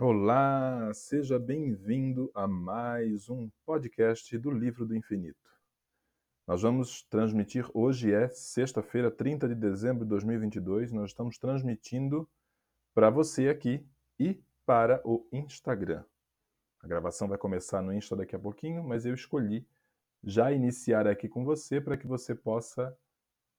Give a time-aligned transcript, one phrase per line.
[0.00, 5.50] Olá, seja bem-vindo a mais um podcast do Livro do Infinito.
[6.46, 12.28] Nós vamos transmitir, hoje é sexta-feira, 30 de dezembro de 2022, nós estamos transmitindo
[12.94, 13.84] para você aqui
[14.20, 16.04] e para o Instagram.
[16.80, 19.66] A gravação vai começar no Insta daqui a pouquinho, mas eu escolhi
[20.22, 22.96] já iniciar aqui com você para que você possa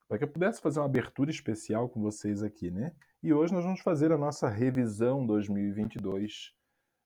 [0.08, 2.96] para que eu pudesse fazer uma abertura especial com vocês aqui, né?
[3.22, 6.54] E hoje nós vamos fazer a nossa revisão 2022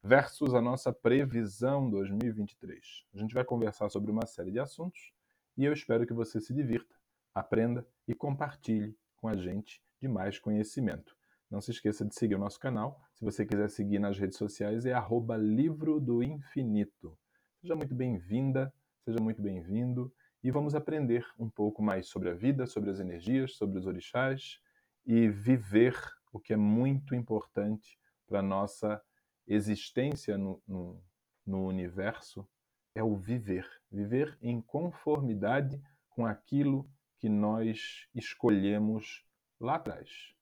[0.04, 3.04] versus a nossa previsão 2023.
[3.16, 5.12] A gente vai conversar sobre uma série de assuntos
[5.58, 6.96] e eu espero que você se divirta,
[7.34, 11.18] aprenda e compartilhe com a gente de mais conhecimento.
[11.50, 13.02] Não se esqueça de seguir o nosso canal.
[13.16, 17.18] Se você quiser seguir nas redes sociais, é arroba Livro do Infinito.
[17.60, 18.72] Seja muito bem-vinda,
[19.04, 23.56] seja muito bem-vindo e vamos aprender um pouco mais sobre a vida, sobre as energias,
[23.56, 24.62] sobre os orixás
[25.06, 25.96] e viver
[26.32, 29.02] o que é muito importante para a nossa
[29.46, 31.04] existência no, no,
[31.46, 32.48] no universo
[32.96, 33.68] é o viver.
[33.92, 39.26] Viver em conformidade com aquilo que nós escolhemos
[39.60, 40.34] lá atrás,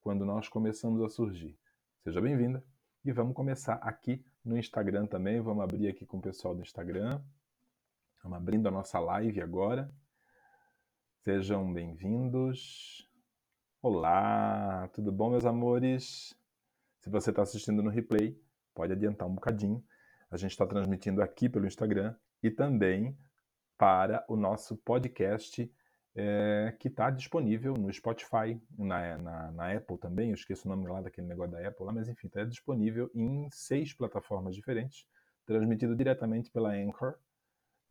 [0.00, 1.58] quando nós começamos a surgir.
[2.02, 2.64] Seja bem-vinda
[3.04, 5.40] e vamos começar aqui no Instagram também.
[5.40, 7.22] Vamos abrir aqui com o pessoal do Instagram.
[8.16, 9.92] Estamos abrindo a nossa live agora.
[11.18, 13.05] Sejam bem-vindos.
[13.82, 16.34] Olá, tudo bom, meus amores?
[17.02, 18.36] Se você está assistindo no replay,
[18.74, 19.84] pode adiantar um bocadinho.
[20.30, 23.16] A gente está transmitindo aqui pelo Instagram e também
[23.76, 25.70] para o nosso podcast
[26.16, 30.30] é, que está disponível no Spotify, na, na, na, Apple também.
[30.30, 33.46] Eu esqueço o nome lá daquele negócio da Apple lá, mas enfim, está disponível em
[33.52, 35.06] seis plataformas diferentes,
[35.44, 37.14] transmitido diretamente pela Anchor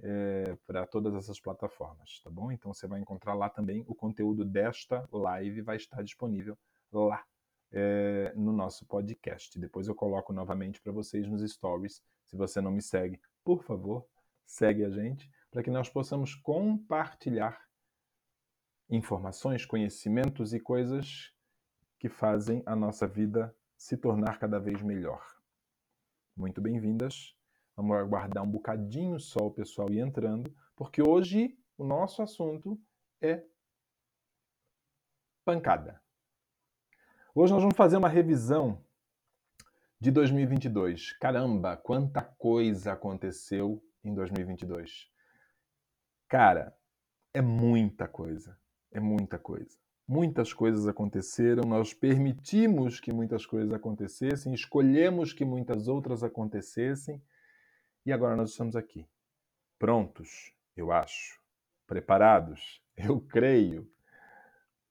[0.02, 2.52] é, para todas essas plataformas, tá bom?
[2.52, 6.58] Então você vai encontrar lá também o conteúdo desta live vai estar disponível
[6.92, 7.24] lá
[7.72, 9.60] é, no nosso podcast.
[9.60, 12.02] Depois eu coloco novamente para vocês nos stories.
[12.24, 14.06] Se você não me segue, por favor,
[14.46, 17.66] segue a gente para que nós possamos compartilhar
[18.90, 21.34] informações, conhecimentos e coisas
[21.98, 25.26] que fazem a nossa vida se tornar cada vez melhor.
[26.36, 27.35] Muito bem-vindas
[27.76, 32.80] Vamos aguardar um bocadinho só o pessoal ir entrando, porque hoje o nosso assunto
[33.22, 33.44] é
[35.44, 36.02] pancada.
[37.34, 38.82] Hoje nós vamos fazer uma revisão
[40.00, 41.14] de 2022.
[41.20, 45.12] Caramba, quanta coisa aconteceu em 2022.
[46.30, 46.74] Cara,
[47.34, 48.58] é muita coisa.
[48.92, 49.78] É muita coisa.
[50.08, 57.22] Muitas coisas aconteceram, nós permitimos que muitas coisas acontecessem, escolhemos que muitas outras acontecessem
[58.06, 59.08] e agora nós estamos aqui,
[59.80, 61.42] prontos, eu acho,
[61.88, 63.92] preparados, eu creio,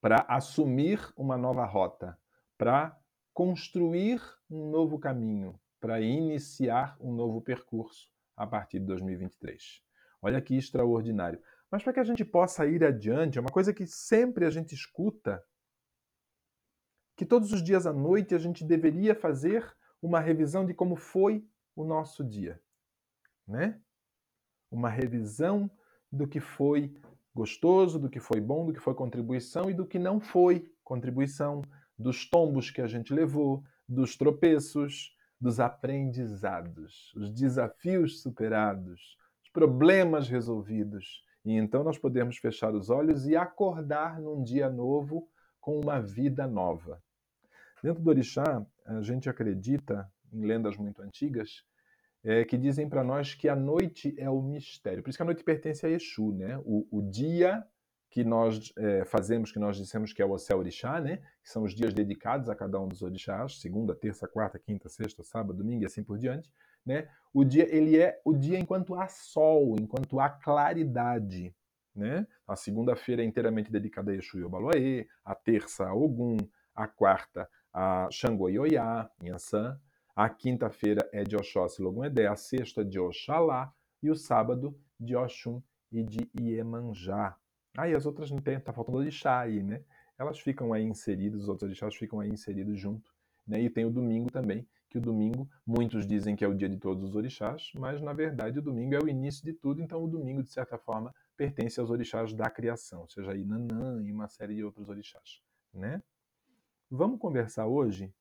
[0.01, 2.19] para assumir uma nova rota,
[2.59, 2.99] para
[3.33, 4.21] construir
[4.51, 9.81] um novo caminho, para iniciar um novo percurso a partir de 2023.
[10.21, 11.41] Olha que extraordinário.
[11.71, 14.75] Mas para que a gente possa ir adiante, é uma coisa que sempre a gente
[14.75, 15.43] escuta,
[17.17, 21.47] que todos os dias à noite a gente deveria fazer uma revisão de como foi
[21.75, 22.61] o nosso dia
[23.47, 23.81] né?
[24.71, 25.71] Uma revisão
[26.11, 26.95] do que foi
[27.35, 31.63] gostoso, do que foi bom, do que foi contribuição e do que não foi contribuição,
[31.99, 40.29] dos tombos que a gente levou, dos tropeços, dos aprendizados, os desafios superados, os problemas
[40.29, 41.23] resolvidos.
[41.45, 45.29] E então nós podemos fechar os olhos e acordar num dia novo
[45.61, 47.03] com uma vida nova.
[47.83, 51.65] Dentro do Orixá, a gente acredita em lendas muito antigas
[52.25, 55.03] é, que dizem para nós que a noite é o mistério.
[55.03, 56.59] Por isso que a noite pertence a Exu, né?
[56.65, 57.63] O, o dia
[58.09, 61.19] que nós é, fazemos, que nós dissemos que é o Ocel Orixá, né?
[61.43, 65.23] Que são os dias dedicados a cada um dos orixás, segunda, terça, quarta, quinta, sexta,
[65.23, 66.51] sábado, domingo e assim por diante,
[66.87, 67.09] né?
[67.33, 71.55] O dia, ele é o dia enquanto há sol, enquanto há claridade,
[71.95, 72.27] né?
[72.47, 76.37] A segunda-feira é inteiramente dedicada a Exu e Obaloaê, a terça a Ogum,
[76.75, 79.77] a quarta a Xangô e Oiá, Inhansã,
[80.15, 83.73] a quinta-feira é de Oxóssi Logunedé, a sexta de Oxalá
[84.03, 87.37] e o sábado de Oxum e de Iemanjá.
[87.77, 89.83] Aí ah, as outras não tem, tá faltando orixá aí, né?
[90.17, 93.13] Elas ficam aí inseridas, os outros orixás ficam aí inseridos junto.
[93.45, 93.63] Né?
[93.63, 96.77] E tem o domingo também, que o domingo, muitos dizem que é o dia de
[96.77, 100.07] todos os orixás, mas na verdade o domingo é o início de tudo, então o
[100.07, 104.63] domingo, de certa forma, pertence aos orixás da criação, seja Inanã e uma série de
[104.63, 105.43] outros orixás.
[105.73, 106.01] Né?
[106.89, 108.15] Vamos conversar hoje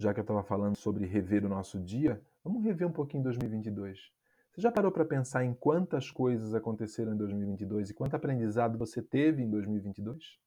[0.00, 4.10] já que eu estava falando sobre rever o nosso dia, vamos rever um pouquinho 2022.
[4.50, 9.02] Você já parou para pensar em quantas coisas aconteceram em 2022 e quanto aprendizado você
[9.02, 10.38] teve em 2022?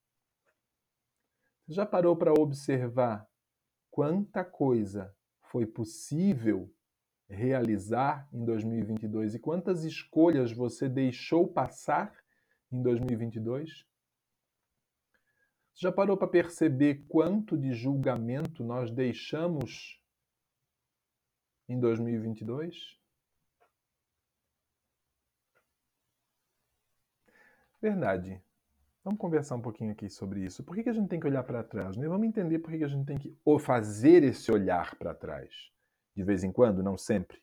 [1.67, 3.29] Você já parou para observar
[3.91, 6.73] quanta coisa foi possível
[7.29, 12.11] realizar em 2022 e quantas escolhas você deixou passar
[12.71, 13.85] em 2022?
[15.73, 19.99] Você já parou para perceber quanto de julgamento nós deixamos
[21.67, 22.99] em 2022?
[27.81, 28.41] Verdade.
[29.03, 30.63] Vamos conversar um pouquinho aqui sobre isso.
[30.63, 31.97] Por que, a gente tem que olhar para trás?
[31.97, 32.07] Né?
[32.07, 35.71] Vamos entender por que, que a gente tem que fazer esse olhar para trás.
[36.15, 37.41] De vez em quando, não sempre.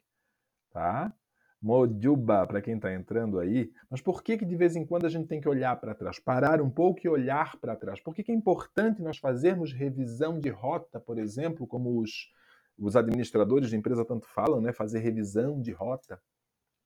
[0.70, 1.12] Tá?
[1.62, 3.70] Mojuba, para quem está entrando aí.
[3.90, 6.18] Mas por que, que de vez em quando a gente tem que olhar para trás?
[6.18, 8.00] Parar um pouco e olhar para trás.
[8.00, 12.32] Por que, que é importante nós fazermos revisão de rota, por exemplo, como os,
[12.78, 14.72] os administradores de empresa tanto falam, né?
[14.72, 16.20] fazer revisão de rota?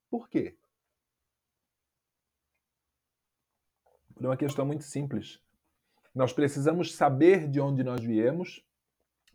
[0.09, 0.57] Por quê?
[4.15, 5.39] por uma questão muito simples.
[6.13, 8.65] Nós precisamos saber de onde nós viemos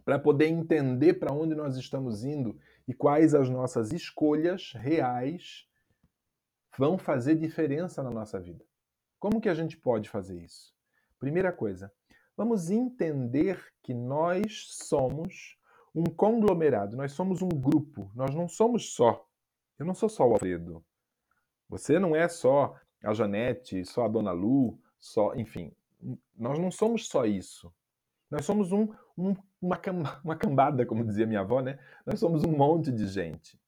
[0.03, 2.59] para poder entender para onde nós estamos indo
[2.91, 5.65] e quais as nossas escolhas reais
[6.77, 8.65] vão fazer diferença na nossa vida.
[9.21, 10.75] Como que a gente pode fazer isso?
[11.17, 11.93] Primeira coisa,
[12.37, 15.57] vamos entender que nós somos
[15.95, 19.25] um conglomerado, nós somos um grupo, nós não somos só.
[19.79, 20.85] Eu não sou só o Alfredo.
[21.69, 25.73] Você não é só a Janete, só a Dona Lu, só, enfim,
[26.37, 27.73] nós não somos só isso.
[28.29, 29.79] Nós somos um, um, uma,
[30.25, 31.79] uma cambada, como dizia minha avó, né?
[32.07, 33.61] Nós somos um monte de gente.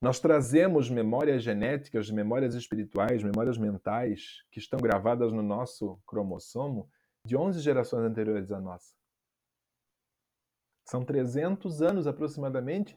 [0.00, 6.90] Nós trazemos memórias genéticas, memórias espirituais, memórias mentais que estão gravadas no nosso cromossomo
[7.24, 8.94] de 11 gerações anteriores à nossa.
[10.84, 12.94] São 300 anos aproximadamente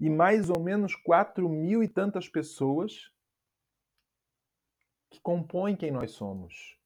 [0.00, 3.12] e mais ou menos 4 mil e tantas pessoas
[5.10, 6.77] que compõem quem nós somos.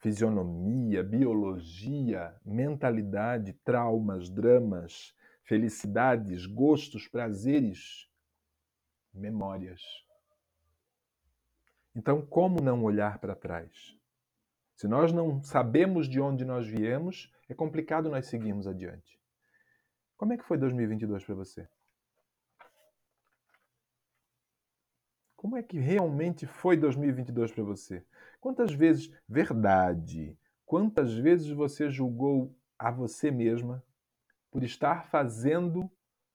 [0.00, 5.14] Fisionomia, biologia, mentalidade, traumas, dramas,
[5.44, 8.08] felicidades, gostos, prazeres,
[9.12, 9.82] memórias.
[11.94, 13.98] Então, como não olhar para trás?
[14.74, 19.20] Se nós não sabemos de onde nós viemos, é complicado nós seguirmos adiante.
[20.16, 21.68] Como é que foi 2022 para você?
[25.36, 28.04] Como é que realmente foi 2022 para você?
[28.40, 33.84] Quantas vezes, verdade, quantas vezes você julgou a você mesma
[34.50, 35.90] por estar fazendo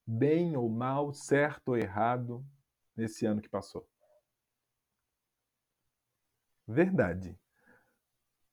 [0.05, 2.45] bem ou mal, certo ou errado
[2.95, 3.89] nesse ano que passou?
[6.67, 7.37] Verdade.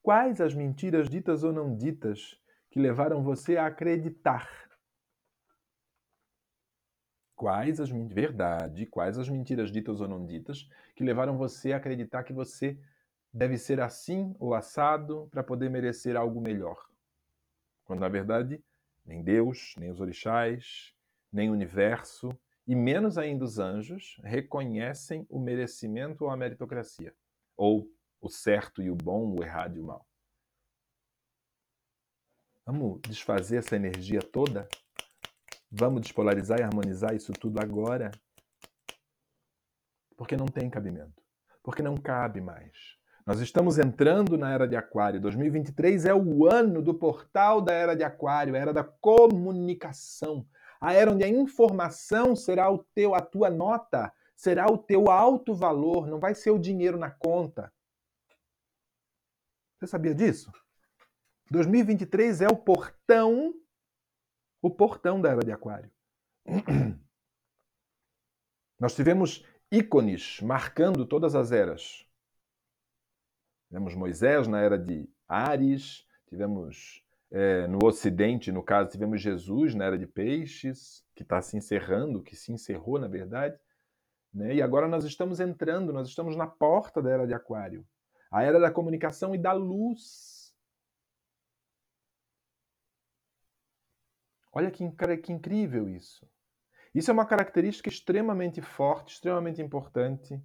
[0.03, 2.41] Quais as mentiras ditas ou não ditas
[2.71, 4.49] que levaram você a acreditar
[7.37, 12.23] quais as verdade, quais as mentiras ditas ou não ditas que levaram você a acreditar
[12.23, 12.79] que você
[13.33, 16.89] deve ser assim ou assado para poder merecer algo melhor.
[17.85, 18.63] Quando na verdade,
[19.05, 20.95] nem Deus, nem os orixás,
[21.33, 22.31] nem o universo
[22.67, 27.15] e menos ainda os anjos reconhecem o merecimento ou a meritocracia,
[27.57, 27.91] ou
[28.21, 30.07] o certo e o bom, o errado e o mal.
[32.65, 34.69] Vamos desfazer essa energia toda
[35.75, 38.11] Vamos despolarizar e harmonizar isso tudo agora?
[40.15, 41.23] Porque não tem cabimento.
[41.63, 42.99] Porque não cabe mais.
[43.25, 45.21] Nós estamos entrando na era de Aquário.
[45.21, 50.47] 2023 é o ano do portal da era de Aquário, a era da comunicação.
[50.81, 55.55] A era onde a informação será o teu, a tua nota, será o teu alto
[55.55, 57.73] valor, não vai ser o dinheiro na conta.
[59.79, 60.53] Você sabia disso?
[61.51, 63.55] 2023 é o portão
[64.63, 65.91] o portão da era de Aquário.
[68.79, 72.07] Nós tivemos ícones marcando todas as eras.
[73.73, 79.87] Tivemos Moisés na era de Ares, tivemos é, no Ocidente, no caso, tivemos Jesus na
[79.87, 83.59] era de Peixes, que está se encerrando, que se encerrou, na verdade.
[84.31, 84.57] Né?
[84.57, 87.87] E agora nós estamos entrando, nós estamos na porta da era de Aquário
[88.31, 90.55] a era da comunicação e da luz.
[94.51, 94.91] Olha que,
[95.23, 96.27] que incrível isso.
[96.95, 100.43] Isso é uma característica extremamente forte, extremamente importante,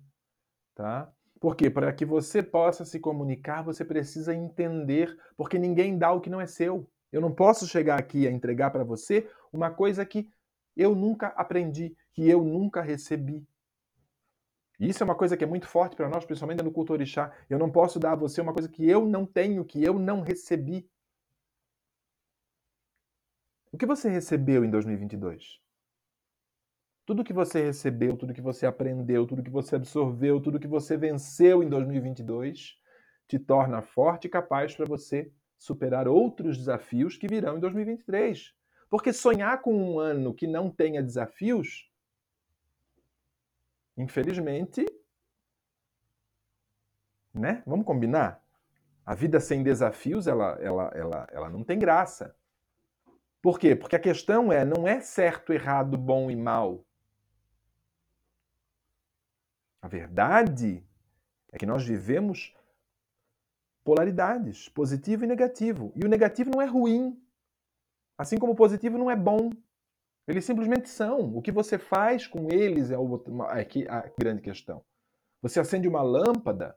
[0.74, 1.14] tá?
[1.40, 6.30] Porque para que você possa se comunicar, você precisa entender, porque ninguém dá o que
[6.30, 6.90] não é seu.
[7.12, 10.30] Eu não posso chegar aqui a entregar para você uma coisa que
[10.76, 13.48] eu nunca aprendi, que eu nunca recebi.
[14.80, 17.34] Isso é uma coisa que é muito forte para nós, principalmente no culto orixá.
[17.50, 20.22] Eu não posso dar a você uma coisa que eu não tenho, que eu não
[20.22, 20.88] recebi.
[23.72, 25.60] O que você recebeu em 2022?
[27.08, 30.98] Tudo que você recebeu, tudo que você aprendeu, tudo que você absorveu, tudo que você
[30.98, 32.78] venceu em 2022
[33.26, 38.54] te torna forte e capaz para você superar outros desafios que virão em 2023.
[38.90, 41.90] Porque sonhar com um ano que não tenha desafios,
[43.96, 44.86] infelizmente,
[47.34, 47.64] né?
[47.66, 48.44] Vamos combinar?
[49.06, 52.36] A vida sem desafios, ela, ela, ela, ela não tem graça.
[53.42, 53.78] Por quê?
[53.78, 56.84] Porque a questão é, não é certo, errado, bom e mal.
[59.88, 60.86] A verdade
[61.50, 62.54] é que nós vivemos
[63.86, 65.94] polaridades, positivo e negativo.
[65.96, 67.18] E o negativo não é ruim,
[68.18, 69.50] assim como o positivo não é bom.
[70.28, 71.34] Eles simplesmente são.
[71.34, 73.24] O que você faz com eles é, o,
[73.56, 74.84] é a grande questão.
[75.42, 76.76] Você acende uma lâmpada,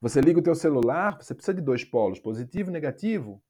[0.00, 3.44] você liga o teu celular, você precisa de dois polos, positivo e negativo,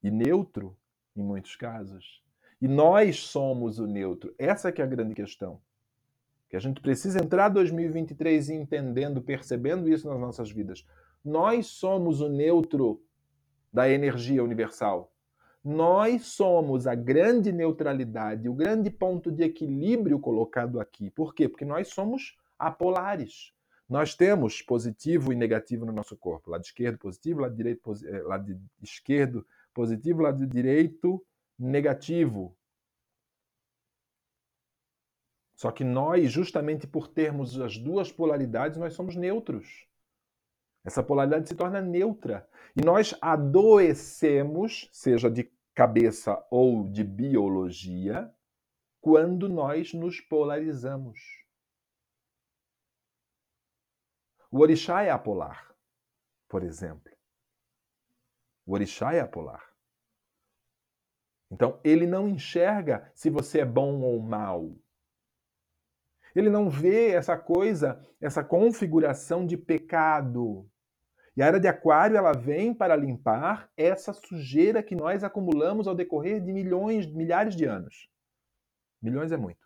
[0.00, 0.78] e neutro,
[1.16, 2.22] em muitos casos.
[2.62, 4.32] E nós somos o neutro.
[4.38, 5.60] Essa que é a grande questão.
[6.56, 10.86] A gente precisa entrar 2023 entendendo, percebendo isso nas nossas vidas.
[11.24, 13.02] Nós somos o neutro
[13.72, 15.12] da energia universal.
[15.64, 21.10] Nós somos a grande neutralidade, o grande ponto de equilíbrio colocado aqui.
[21.10, 21.48] Por quê?
[21.48, 23.52] Porque nós somos apolares.
[23.88, 26.50] Nós temos positivo e negativo no nosso corpo.
[26.50, 31.24] Lado esquerdo positivo, lado direito eh, lado esquerdo positivo, lado direito
[31.58, 32.56] negativo.
[35.54, 39.86] Só que nós, justamente por termos as duas polaridades, nós somos neutros.
[40.84, 42.48] Essa polaridade se torna neutra.
[42.76, 48.32] E nós adoecemos, seja de cabeça ou de biologia,
[49.00, 51.18] quando nós nos polarizamos.
[54.50, 55.74] O orixá é apolar,
[56.48, 57.12] por exemplo.
[58.66, 59.74] O orixá é apolar.
[61.50, 64.74] Então, ele não enxerga se você é bom ou mal.
[66.34, 70.68] Ele não vê essa coisa, essa configuração de pecado.
[71.36, 75.94] E a era de Aquário ela vem para limpar essa sujeira que nós acumulamos ao
[75.94, 78.08] decorrer de milhões, milhares de anos.
[79.02, 79.64] Milhões é muito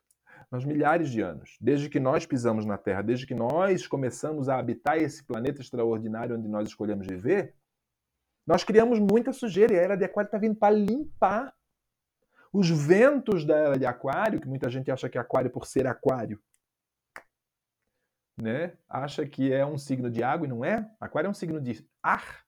[0.50, 4.58] mas milhares de anos, desde que nós pisamos na Terra, desde que nós começamos a
[4.58, 7.54] habitar esse planeta extraordinário onde nós escolhemos viver,
[8.46, 11.54] nós criamos muita sujeira e a Era de Aquário está vindo para limpar.
[12.50, 15.86] Os ventos da Era de Aquário, que muita gente acha que é Aquário por ser
[15.86, 16.40] Aquário,
[18.40, 18.76] né?
[18.88, 20.90] acha que é um signo de água e não é.
[21.00, 22.44] Aquário é um signo de ar.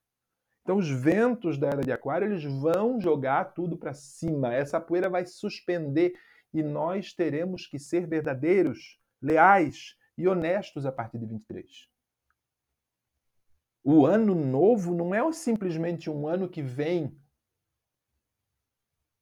[0.63, 4.55] Então os ventos da Era de Aquário eles vão jogar tudo para cima.
[4.55, 6.15] Essa poeira vai suspender
[6.53, 11.89] e nós teremos que ser verdadeiros, leais e honestos a partir de 23.
[13.83, 17.19] O ano novo não é simplesmente um ano que vem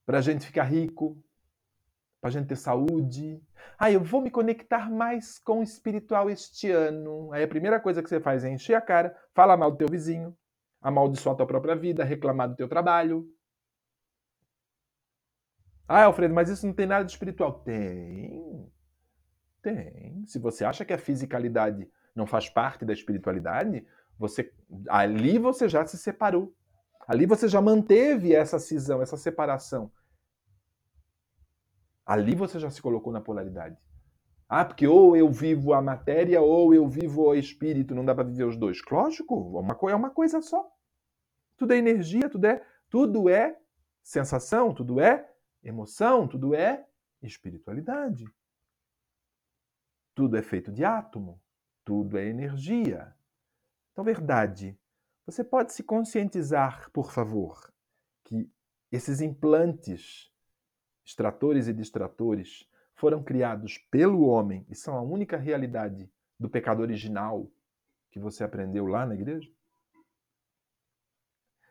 [0.05, 1.23] para a gente ficar rico,
[2.21, 3.41] para a gente ter saúde.
[3.79, 7.33] Ah, eu vou me conectar mais com o espiritual este ano.
[7.33, 9.89] Aí a primeira coisa que você faz é encher a cara, falar mal do teu
[9.89, 10.37] vizinho,
[10.81, 13.29] amaldiçoar a tua própria vida, reclamar do teu trabalho,
[15.89, 17.61] ah, Alfredo, mas isso não tem nada de espiritual.
[17.61, 18.71] Tem.
[19.63, 20.23] Tem.
[20.27, 23.87] Se você acha que a fisicalidade não faz parte da espiritualidade,
[24.19, 24.53] você
[24.91, 26.55] ali você já se separou.
[27.07, 29.91] Ali você já manteve essa cisão, essa separação.
[32.09, 33.77] Ali você já se colocou na polaridade.
[34.49, 38.25] Ah, porque ou eu vivo a matéria ou eu vivo o espírito, não dá para
[38.25, 38.81] viver os dois.
[38.91, 40.67] Lógico, é uma, é uma coisa só.
[41.57, 43.59] Tudo é energia, tudo é, tudo é
[44.03, 45.29] sensação, tudo é
[45.63, 46.87] Emoção, tudo é
[47.21, 48.25] espiritualidade.
[50.15, 51.41] Tudo é feito de átomo,
[51.85, 53.15] tudo é energia.
[53.93, 54.79] Então, verdade,
[55.27, 57.73] você pode se conscientizar, por favor,
[58.25, 58.51] que
[58.91, 60.33] esses implantes,
[61.09, 67.51] extratores e distratores, foram criados pelo homem e são a única realidade do pecado original
[68.11, 69.51] que você aprendeu lá na igreja?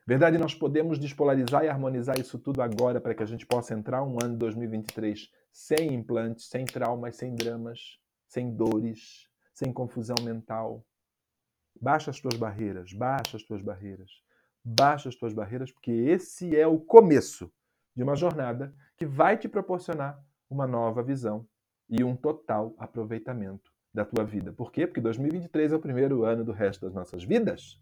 [0.07, 4.03] Verdade, nós podemos despolarizar e harmonizar isso tudo agora para que a gente possa entrar
[4.03, 10.83] um ano de 2023 sem implantes, sem traumas, sem dramas, sem dores, sem confusão mental.
[11.79, 14.09] Baixa as tuas barreiras, baixa as tuas barreiras,
[14.63, 17.51] baixa as tuas barreiras, porque esse é o começo
[17.97, 21.49] de uma jornada que vai te proporcionar uma nova visão
[21.89, 24.53] e um total aproveitamento da tua vida.
[24.53, 24.85] Por quê?
[24.85, 27.81] Porque 2023 é o primeiro ano do resto das nossas vidas.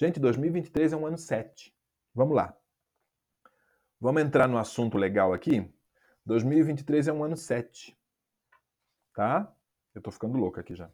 [0.00, 1.74] Gente, 2023 é um ano 7.
[2.14, 2.56] Vamos lá.
[4.00, 5.70] Vamos entrar no assunto legal aqui?
[6.24, 7.94] 2023 é um ano 7.
[9.14, 9.54] Tá?
[9.94, 10.90] Eu tô ficando louco aqui já.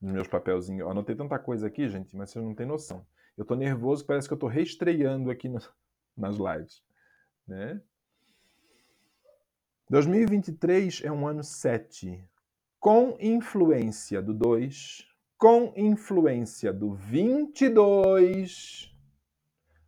[0.00, 0.82] Nos meus papelzinhos.
[0.82, 3.04] Eu anotei tanta coisa aqui, gente, mas vocês não têm noção.
[3.36, 5.48] Eu tô nervoso, parece que eu tô reestreando aqui
[6.16, 6.82] nas lives.
[7.46, 7.80] Né?
[9.88, 12.24] 2023 é um ano 7.
[12.80, 15.06] Com influência do 2,
[15.38, 18.92] com influência do 22,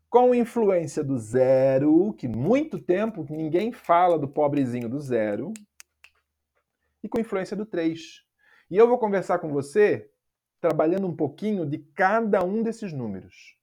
[0.08, 5.52] com influência do zero, que muito tempo ninguém fala do pobrezinho do zero,
[7.02, 8.24] e com influência do 3.
[8.70, 10.10] E eu vou conversar com você
[10.60, 13.57] trabalhando um pouquinho de cada um desses números.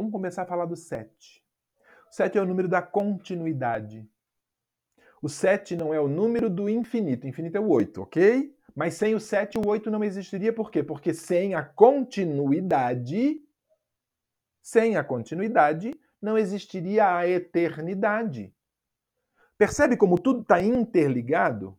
[0.00, 1.44] Vamos começar a falar do 7.
[2.10, 4.08] O 7 é o número da continuidade.
[5.20, 7.24] O 7 não é o número do infinito.
[7.24, 8.56] O infinito é o 8, ok?
[8.74, 10.54] Mas sem o 7, o 8 não existiria.
[10.54, 10.82] Por quê?
[10.82, 13.42] Porque sem a continuidade,
[14.62, 18.54] sem a continuidade, não existiria a eternidade.
[19.58, 21.78] Percebe como tudo está interligado?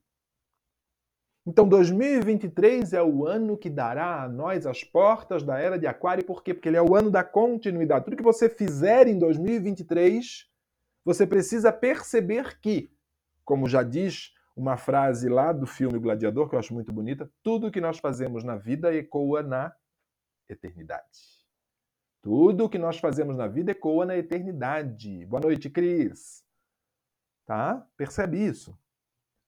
[1.51, 6.24] Então, 2023 é o ano que dará a nós as portas da era de Aquário.
[6.24, 6.53] Por quê?
[6.53, 8.05] Porque ele é o ano da continuidade.
[8.05, 10.50] Tudo que você fizer em 2023,
[11.03, 12.89] você precisa perceber que,
[13.43, 17.70] como já diz uma frase lá do filme Gladiador, que eu acho muito bonita, tudo
[17.70, 19.75] que nós fazemos na vida ecoa na
[20.48, 21.03] eternidade.
[22.22, 25.25] Tudo que nós fazemos na vida ecoa na eternidade.
[25.25, 26.46] Boa noite, Cris.
[27.46, 27.86] Tá?
[27.98, 28.74] Percebe isso?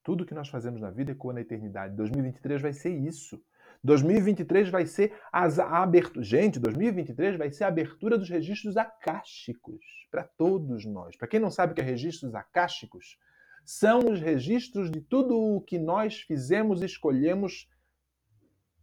[0.04, 1.96] Tudo que nós fazemos na vida ecoa na eternidade.
[1.96, 3.42] 2023 vai ser isso.
[3.84, 6.28] 2023 vai ser as aberturas.
[6.28, 11.16] Gente, 2023 vai ser a abertura dos registros acásticos para todos nós.
[11.16, 13.18] Para quem não sabe o que é registros acásticos,
[13.66, 17.70] são os registros de tudo o que nós fizemos e escolhemos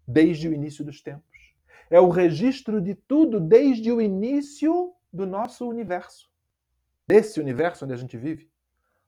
[0.06, 1.30] desde o início dos tempos.
[1.90, 6.30] É o registro de tudo desde o início do nosso universo.
[7.06, 8.50] Desse universo onde a gente vive,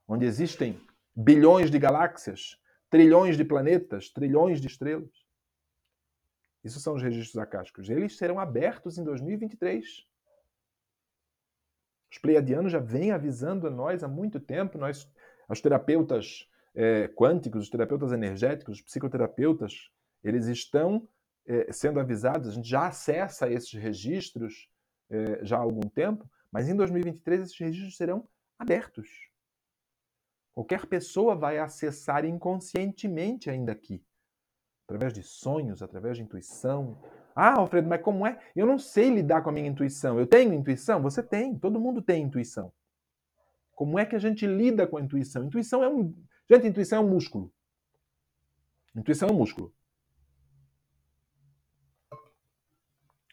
[0.07, 0.79] onde existem
[1.15, 2.57] bilhões de galáxias,
[2.89, 5.23] trilhões de planetas, trilhões de estrelas.
[6.63, 7.89] Isso são os registros acásticos.
[7.89, 10.07] Eles serão abertos em 2023.
[12.11, 14.77] Os pleiadianos já vêm avisando a nós há muito tempo.
[14.77, 15.09] Nós,
[15.49, 19.91] os terapeutas é, quânticos, os terapeutas energéticos, os psicoterapeutas,
[20.23, 21.07] eles estão
[21.45, 22.49] é, sendo avisados.
[22.49, 24.69] A gente já acessa esses registros
[25.09, 28.27] é, já há algum tempo, mas em 2023 esses registros serão
[28.57, 29.32] abertos.
[30.53, 34.03] Qualquer pessoa vai acessar inconscientemente ainda aqui.
[34.85, 37.01] Através de sonhos, através de intuição.
[37.35, 38.39] Ah, Alfredo, mas como é?
[38.55, 40.19] Eu não sei lidar com a minha intuição.
[40.19, 41.01] Eu tenho intuição?
[41.01, 41.57] Você tem.
[41.57, 42.71] Todo mundo tem intuição.
[43.73, 45.45] Como é que a gente lida com a intuição?
[45.45, 46.13] Intuição é um.
[46.49, 47.51] Gente, intuição é um músculo.
[48.95, 49.73] Intuição é um músculo.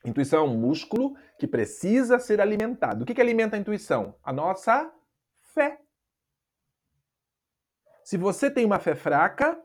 [0.04, 3.02] Intuição é um músculo que precisa ser alimentado.
[3.02, 4.14] O que, que alimenta a intuição?
[4.22, 4.90] A nossa
[5.52, 5.78] fé.
[8.10, 9.56] Se você tem uma fé fraca,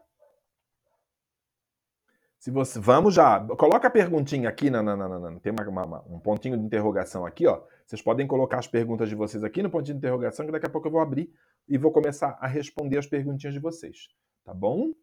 [2.38, 6.04] se você, vamos já, coloca a perguntinha aqui, na, na, na, na tem uma, uma,
[6.04, 7.64] um pontinho de interrogação aqui, ó.
[7.88, 10.70] Vocês podem colocar as perguntas de vocês aqui no pontinho de interrogação, que daqui a
[10.70, 11.34] pouco eu vou abrir
[11.68, 14.10] e vou começar a responder as perguntinhas de vocês,
[14.44, 14.94] tá bom?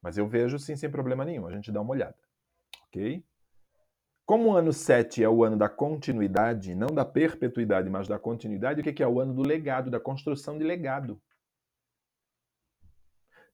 [0.00, 2.16] Mas eu vejo sim, sem problema nenhum, a gente dá uma olhada,
[2.86, 3.22] ok?
[4.24, 8.80] Como o ano 7 é o ano da continuidade, não da perpetuidade, mas da continuidade,
[8.80, 11.20] o que é o ano do legado, da construção de legado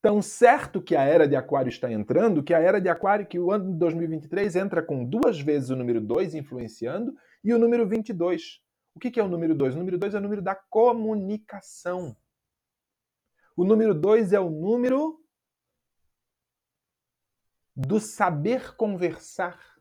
[0.01, 3.39] tão certo que a era de Aquário está entrando, que a era de Aquário, que
[3.39, 7.89] o ano de 2023 entra com duas vezes o número 2 influenciando e o número
[7.89, 8.61] 22.
[8.95, 9.75] O que é o número 2?
[9.75, 12.17] O número 2 é o número da comunicação.
[13.57, 15.23] O número 2 é o número
[17.75, 19.77] do saber conversar.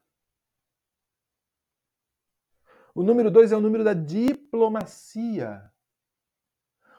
[2.93, 5.71] O número 2 é o número da diplomacia.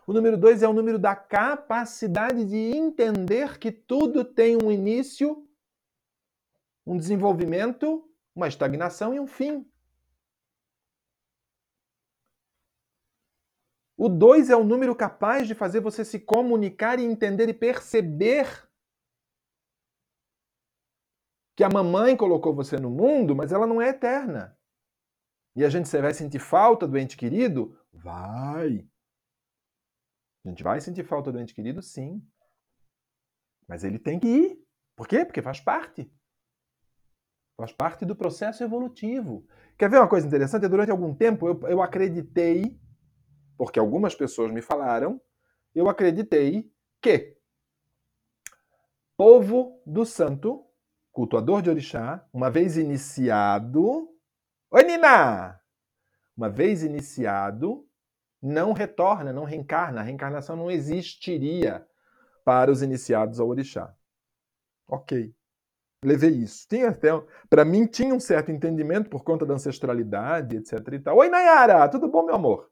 [0.06, 5.44] O número dois é o número da capacidade de entender que tudo tem um início,
[6.86, 9.68] um desenvolvimento, uma estagnação e um fim.
[13.98, 18.68] O 2 é o número capaz de fazer você se comunicar e entender e perceber
[21.56, 24.56] que a mamãe colocou você no mundo, mas ela não é eterna.
[25.56, 27.80] E a gente vai sentir falta do ente querido?
[27.90, 28.86] Vai.
[30.46, 32.22] A gente vai sentir falta do ente querido, sim.
[33.66, 34.58] Mas ele tem que ir.
[34.94, 35.24] Por quê?
[35.24, 36.08] Porque faz parte.
[37.56, 39.44] Faz parte do processo evolutivo.
[39.76, 40.68] Quer ver uma coisa interessante?
[40.68, 42.78] Durante algum tempo eu, eu acreditei,
[43.58, 45.20] porque algumas pessoas me falaram,
[45.74, 46.70] eu acreditei
[47.02, 47.36] que
[49.16, 50.64] povo do santo,
[51.10, 54.08] cultuador de orixá, uma vez iniciado.
[54.70, 55.60] Oi, Nina!
[56.36, 57.85] Uma vez iniciado,
[58.46, 60.00] não retorna, não reencarna.
[60.00, 61.84] A reencarnação não existiria
[62.44, 63.92] para os iniciados ao orixá.
[64.88, 65.34] Ok.
[66.04, 66.66] Levei isso.
[66.68, 67.08] Tinha até,
[67.50, 71.16] para mim tinha um certo entendimento por conta da ancestralidade, etc e tal.
[71.16, 72.70] Oi, Nayara, tudo bom, meu amor?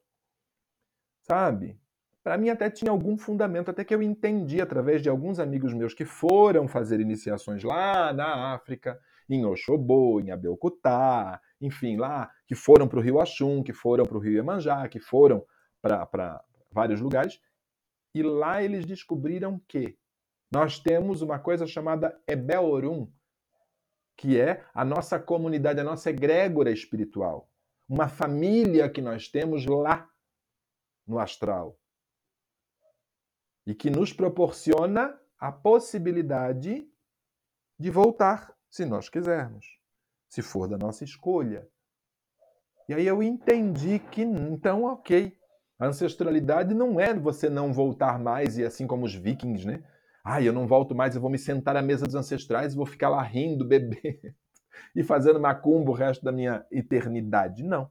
[1.22, 1.80] Sabe?
[2.22, 5.92] Para mim até tinha algum fundamento, até que eu entendi através de alguns amigos meus
[5.92, 12.86] que foram fazer iniciações lá na África, em Oxobô, em Abelcutá, enfim, lá que foram
[12.86, 15.44] para o rio Axum, que foram para o rio Iemanjá, que foram
[15.84, 17.38] para vários lugares,
[18.14, 19.98] e lá eles descobriram que
[20.50, 23.12] nós temos uma coisa chamada Ebeorum,
[24.16, 27.50] que é a nossa comunidade, a nossa egrégora espiritual.
[27.88, 30.08] Uma família que nós temos lá
[31.06, 31.78] no astral.
[33.66, 36.88] E que nos proporciona a possibilidade
[37.78, 39.66] de voltar, se nós quisermos,
[40.28, 41.68] se for da nossa escolha.
[42.88, 45.36] E aí eu entendi que, então, ok,
[45.84, 49.84] a ancestralidade não é você não voltar mais, e assim como os vikings, né?
[50.24, 52.86] Ah, eu não volto mais, eu vou me sentar à mesa dos ancestrais e vou
[52.86, 54.34] ficar lá rindo, bebendo
[54.96, 57.62] e fazendo macumba o resto da minha eternidade.
[57.62, 57.90] Não.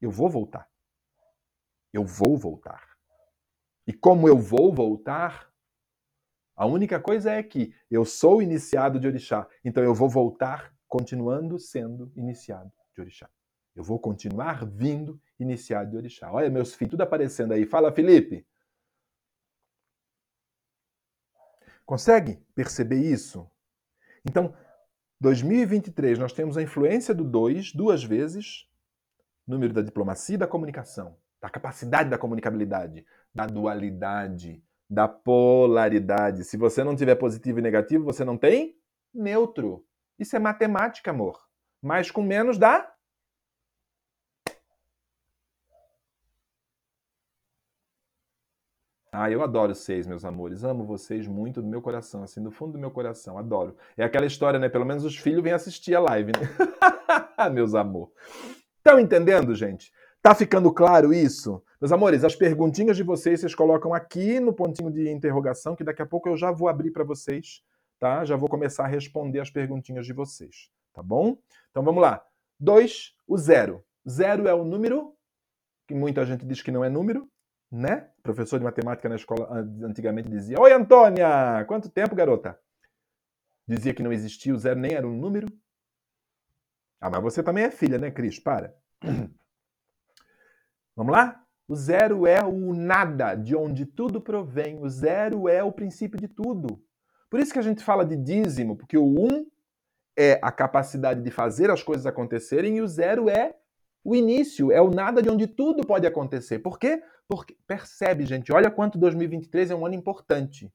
[0.00, 0.68] Eu vou voltar.
[1.92, 2.96] Eu vou voltar.
[3.84, 5.52] E como eu vou voltar,
[6.54, 9.48] a única coisa é que eu sou iniciado de orixá.
[9.64, 13.28] Então eu vou voltar continuando sendo iniciado de orixá.
[13.74, 16.30] Eu vou continuar vindo iniciado de orixá.
[16.32, 17.64] Olha meus filhos, tudo aparecendo aí.
[17.64, 18.46] Fala, Felipe.
[21.86, 23.50] Consegue perceber isso?
[24.24, 24.54] Então,
[25.20, 28.68] 2023 nós temos a influência do 2 duas vezes,
[29.46, 36.44] número da diplomacia e da comunicação, da capacidade da comunicabilidade, da dualidade, da polaridade.
[36.44, 38.78] Se você não tiver positivo e negativo, você não tem
[39.12, 39.86] neutro.
[40.18, 41.48] Isso é matemática, amor.
[41.82, 42.87] Mais com menos dá
[49.20, 50.62] Ah, eu adoro vocês, meus amores.
[50.62, 53.36] Amo vocês muito do meu coração, assim, do fundo do meu coração.
[53.36, 53.76] Adoro.
[53.96, 54.68] É aquela história, né?
[54.68, 57.48] Pelo menos os filhos vêm assistir a live, né?
[57.50, 58.12] meus amor.
[58.76, 59.92] Estão entendendo, gente?
[60.22, 61.60] Tá ficando claro isso?
[61.80, 66.00] Meus amores, as perguntinhas de vocês vocês colocam aqui no pontinho de interrogação, que daqui
[66.00, 67.60] a pouco eu já vou abrir para vocês,
[67.98, 68.24] tá?
[68.24, 71.36] Já vou começar a responder as perguntinhas de vocês, tá bom?
[71.72, 72.22] Então vamos lá.
[72.60, 73.82] 2, o zero.
[74.08, 75.12] Zero é o número,
[75.88, 77.28] que muita gente diz que não é número,
[77.70, 78.08] né?
[78.22, 79.48] Professor de matemática na escola
[79.82, 81.64] antigamente dizia: Oi, Antônia!
[81.66, 82.58] Quanto tempo, garota?
[83.66, 85.46] Dizia que não existia, o zero nem era um número.
[87.00, 88.38] Ah, mas você também é filha, né, Cris?
[88.38, 88.74] Para.
[90.96, 91.44] Vamos lá?
[91.68, 94.80] O zero é o nada, de onde tudo provém.
[94.80, 96.82] O zero é o princípio de tudo.
[97.30, 99.46] Por isso que a gente fala de dízimo, porque o um
[100.16, 103.54] é a capacidade de fazer as coisas acontecerem e o zero é
[104.04, 106.60] o início, é o nada de onde tudo pode acontecer.
[106.60, 107.02] Por quê?
[107.28, 110.72] Porque, percebe, gente, olha quanto 2023 é um ano importante.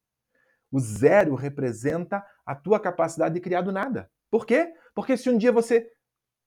[0.71, 4.09] O zero representa a tua capacidade de criar do nada.
[4.29, 4.73] Por quê?
[4.93, 5.89] Porque se um dia você.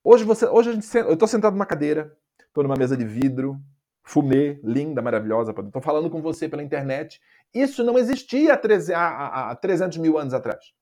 [0.02, 0.46] Hoje você.
[0.46, 3.60] Hoje eu estou sentado numa cadeira, estou numa mesa de vidro,
[4.02, 7.20] fumê, linda, maravilhosa, estou falando com você pela internet.
[7.52, 10.72] Isso não existia há 300 mil anos atrás.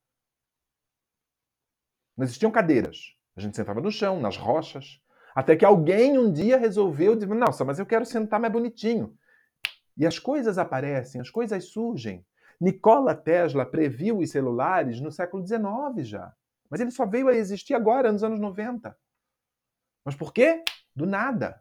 [2.17, 3.15] Não existiam cadeiras.
[3.37, 5.01] A gente sentava no chão, nas rochas,
[5.35, 9.17] até que alguém um dia resolveu dizer: nossa, mas eu quero sentar mais bonitinho.
[9.97, 12.25] E as coisas aparecem, as coisas surgem.
[12.61, 16.33] Nikola Tesla previu os celulares no século XIX já.
[16.71, 18.97] Mas ele só veio a existir agora, nos anos 90.
[20.05, 20.65] Mas por quê?
[20.95, 21.61] Do nada.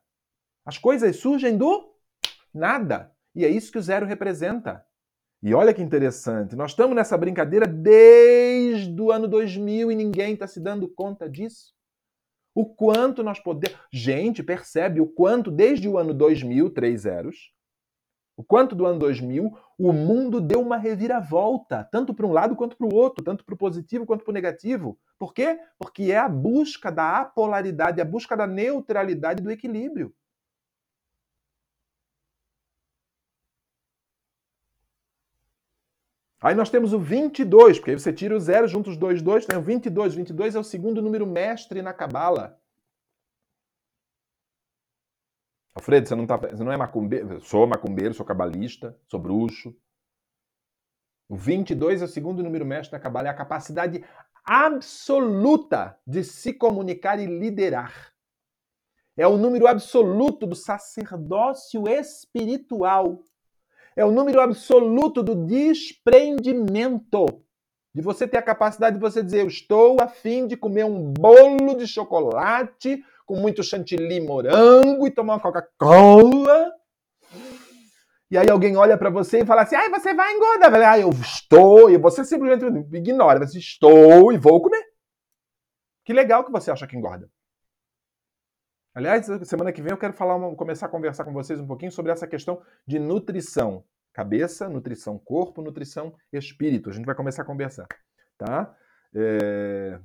[0.65, 1.93] As coisas surgem do
[2.53, 3.11] nada.
[3.35, 4.85] E é isso que o zero representa.
[5.41, 10.47] E olha que interessante, nós estamos nessa brincadeira desde o ano 2000 e ninguém está
[10.47, 11.73] se dando conta disso.
[12.55, 13.77] O quanto nós podemos.
[13.91, 17.51] Gente, percebe o quanto, desde o ano 2000, três zeros,
[18.35, 22.75] o quanto do ano 2000, o mundo deu uma reviravolta, tanto para um lado quanto
[22.75, 24.97] para o outro, tanto para o positivo quanto para o negativo.
[25.19, 25.59] Por quê?
[25.77, 30.13] Porque é a busca da apolaridade, a busca da neutralidade do equilíbrio.
[36.43, 39.45] Aí nós temos o 22, porque aí você tira o zero, junta os dois, dois,
[39.45, 40.13] tem o 22.
[40.13, 42.59] 22 é o segundo número mestre na Cabala.
[45.73, 47.39] Alfredo, você não, tá, você não é macumbeiro?
[47.39, 49.73] Sou macumbeiro, sou cabalista, sou bruxo.
[51.29, 54.03] O 22 é o segundo número mestre na Cabala, é a capacidade
[54.43, 58.13] absoluta de se comunicar e liderar.
[59.15, 63.25] É o número absoluto do sacerdócio espiritual
[63.95, 67.25] é o número absoluto do desprendimento.
[67.95, 71.75] De você ter a capacidade de você dizer, eu estou afim de comer um bolo
[71.75, 76.71] de chocolate com muito chantilly morango e tomar uma Coca-Cola.
[78.31, 80.73] E aí alguém olha para você e fala assim, ai, você vai engordar.
[80.73, 84.83] Ah, eu estou, e você simplesmente ignora, você estou e vou comer.
[86.03, 87.29] Que legal que você acha que engorda.
[88.95, 92.11] Aliás, semana que vem eu quero falar, começar a conversar com vocês um pouquinho sobre
[92.11, 93.83] essa questão de nutrição.
[94.13, 96.91] Cabeça, nutrição corpo, nutrição espírito.
[96.91, 97.87] A gente vai começar a conversar,
[98.37, 98.75] tá?
[99.15, 99.99] É...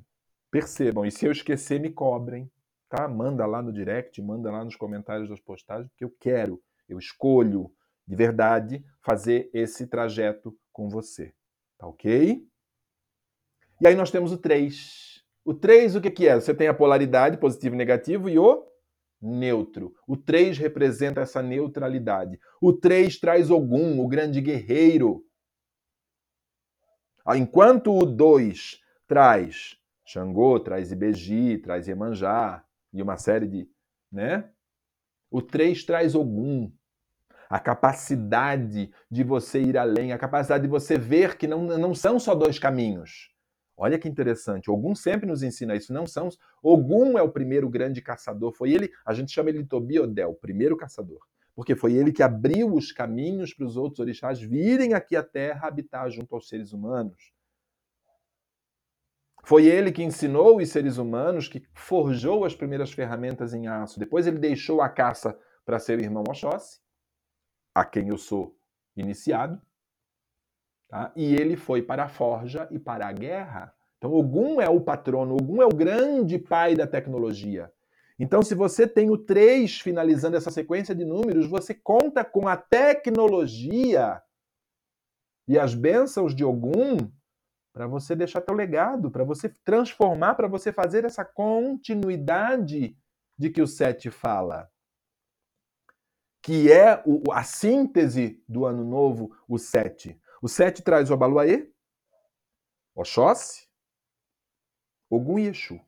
[0.51, 2.51] Percebam, e se eu esquecer, me cobrem,
[2.88, 3.07] tá?
[3.07, 7.70] Manda lá no direct, manda lá nos comentários das postagens, porque eu quero, eu escolho
[8.07, 11.35] de verdade fazer esse trajeto com você.
[11.77, 12.42] Tá ok?
[13.83, 15.22] E aí nós temos o 3.
[15.44, 16.37] O 3, o que, que é?
[16.37, 18.66] Você tem a polaridade, positivo e negativo, e o
[19.21, 19.95] neutro.
[20.07, 22.39] O 3 representa essa neutralidade.
[22.61, 25.25] O 3 traz Ogum, o grande guerreiro.
[27.25, 33.69] Ah, enquanto o 2 traz Xangô, traz Ibeji, traz Iemanjá e uma série de.
[34.11, 34.51] Né?
[35.31, 36.73] O 3 traz Ogum.
[37.51, 42.19] A capacidade de você ir além, a capacidade de você ver que não, não são
[42.19, 43.31] só dois caminhos.
[43.81, 44.69] Olha que interessante.
[44.69, 45.93] Ogum sempre nos ensina isso.
[45.93, 46.29] Não são.
[46.61, 48.53] Ogum é o primeiro grande caçador.
[48.53, 51.21] Foi ele, a gente chama ele de Tobiodel, o primeiro caçador.
[51.55, 55.69] Porque foi ele que abriu os caminhos para os outros orixás virem aqui à Terra
[55.69, 57.33] habitar junto aos seres humanos.
[59.45, 63.99] Foi ele que ensinou os seres humanos, que forjou as primeiras ferramentas em aço.
[63.99, 66.81] Depois ele deixou a caça para seu irmão Oxóssi,
[67.75, 68.59] a quem eu sou
[68.97, 69.61] iniciado.
[70.88, 71.12] Tá?
[71.14, 73.74] E ele foi para a forja e para a guerra.
[73.98, 77.70] Então, Ogum é o patrono, Ogum é o grande pai da tecnologia.
[78.18, 82.57] Então, se você tem o 3 finalizando essa sequência de números, você conta com a
[82.57, 84.20] tecnologia
[85.46, 86.96] e as bênçãos de Ogum
[87.72, 92.96] para você deixar teu legado, para você transformar, para você fazer essa continuidade
[93.38, 94.68] de que o 7 fala.
[96.42, 100.20] Que é a síntese do ano novo, o 7.
[100.40, 101.70] O 7 traz o Abaluaê,
[102.94, 103.68] Oxóssi,
[105.11, 105.81] Ogum e Exu.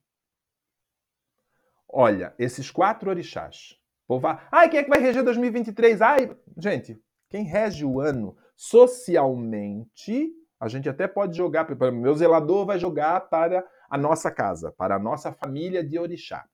[1.88, 3.78] Olha, esses quatro orixás.
[4.06, 6.00] Povo, ai, quem é que vai reger 2023?
[6.02, 12.78] Ai, gente, quem rege o ano socialmente a gente até pode jogar, meu zelador vai
[12.78, 16.44] jogar para a nossa casa, para a nossa família de orixá.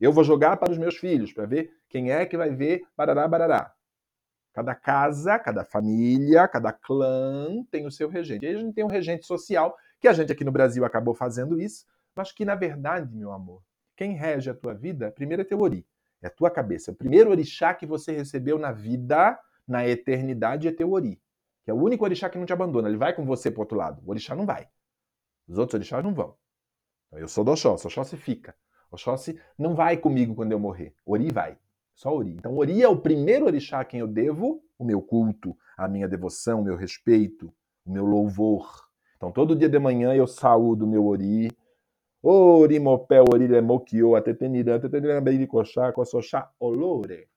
[0.00, 3.28] Eu vou jogar para os meus filhos, para ver quem é que vai ver barará,
[3.28, 3.72] barará.
[4.54, 8.46] Cada casa, cada família, cada clã tem o seu regente.
[8.46, 11.14] E aí a gente tem um regente social, que a gente aqui no Brasil acabou
[11.14, 11.84] fazendo isso,
[12.16, 13.62] mas que na verdade, meu amor,
[13.96, 15.86] quem rege a tua vida, primeiro é teu ori,
[16.22, 16.92] é a tua cabeça.
[16.92, 19.38] O primeiro orixá que você recebeu na vida,
[19.68, 21.20] na eternidade, é teu ori
[21.64, 22.88] que é o único orixá que não te abandona.
[22.88, 24.02] Ele vai com você para outro lado.
[24.04, 24.68] O orixá não vai.
[25.48, 26.36] Os outros orixás não vão.
[27.08, 27.86] Então, eu sou do Oxóssi.
[27.86, 28.54] Oxóssi fica.
[28.90, 30.94] Oxóssi não vai comigo quando eu morrer.
[31.06, 31.58] Ori vai.
[31.94, 32.32] Só Ori.
[32.32, 36.08] Então, Ori é o primeiro orixá a quem eu devo o meu culto, a minha
[36.08, 37.52] devoção, o meu respeito,
[37.84, 38.88] o meu louvor.
[39.16, 41.50] Então, todo dia de manhã eu saúdo o meu Ori.
[42.22, 47.28] Ori mopé, ori lemokio, atetenirã, atetenirã, beiricoxá, coçoxá, olore.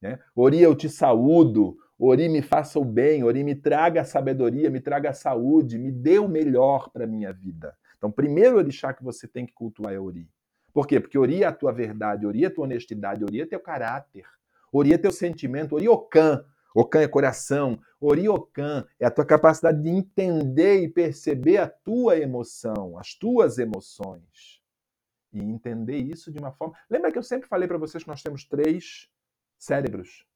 [0.00, 0.18] Né?
[0.34, 4.80] Ori, eu te saúdo, Ori, me faça o bem, Ori, me traga a sabedoria, me
[4.80, 7.74] traga a saúde, me dê o melhor para minha vida.
[7.96, 10.28] Então, primeiro orixá que você tem que cultuar é Ori.
[10.76, 11.00] Por quê?
[11.00, 14.26] Porque Ori é a tua verdade, Ori é a tua honestidade, Ori é teu caráter,
[14.70, 16.44] Ori é teu sentimento, Ori Ocan.
[16.74, 22.18] Ocan é coração, Ori Ocan é a tua capacidade de entender e perceber a tua
[22.18, 24.60] emoção, as tuas emoções.
[25.32, 26.76] E entender isso de uma forma.
[26.90, 29.10] Lembra que eu sempre falei para vocês que nós temos três
[29.58, 30.26] cérebros?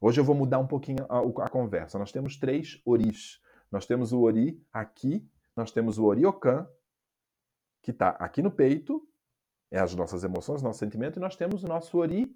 [0.00, 1.98] Hoje eu vou mudar um pouquinho a, a, conversa.
[1.98, 3.38] Nós temos três oris.
[3.70, 6.66] Nós temos o ori aqui, nós temos o oriokan,
[7.82, 9.06] que está aqui no peito,
[9.70, 12.34] é as nossas emoções, nosso sentimento, e nós temos o nosso ori.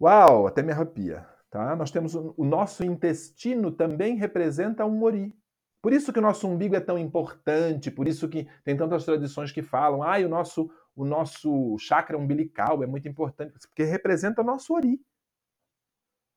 [0.00, 1.26] Uau, até me arrepia.
[1.50, 1.74] Tá?
[1.76, 5.34] Nós temos o, o nosso intestino também representa um ori.
[5.80, 9.52] Por isso que o nosso umbigo é tão importante, por isso que tem tantas tradições
[9.52, 14.44] que falam, ah, o nosso o nosso chakra umbilical é muito importante, porque representa o
[14.44, 14.98] nosso ori.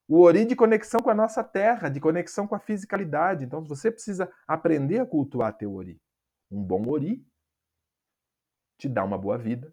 [0.06, 3.46] O ori de conexão com a nossa terra, de conexão com a fisicalidade.
[3.46, 6.02] Então você precisa aprender a cultuar teu ori.
[6.52, 7.26] Um bom ori
[8.80, 9.72] te dá uma boa vida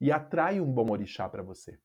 [0.00, 1.78] e atrai um bom orixá para você.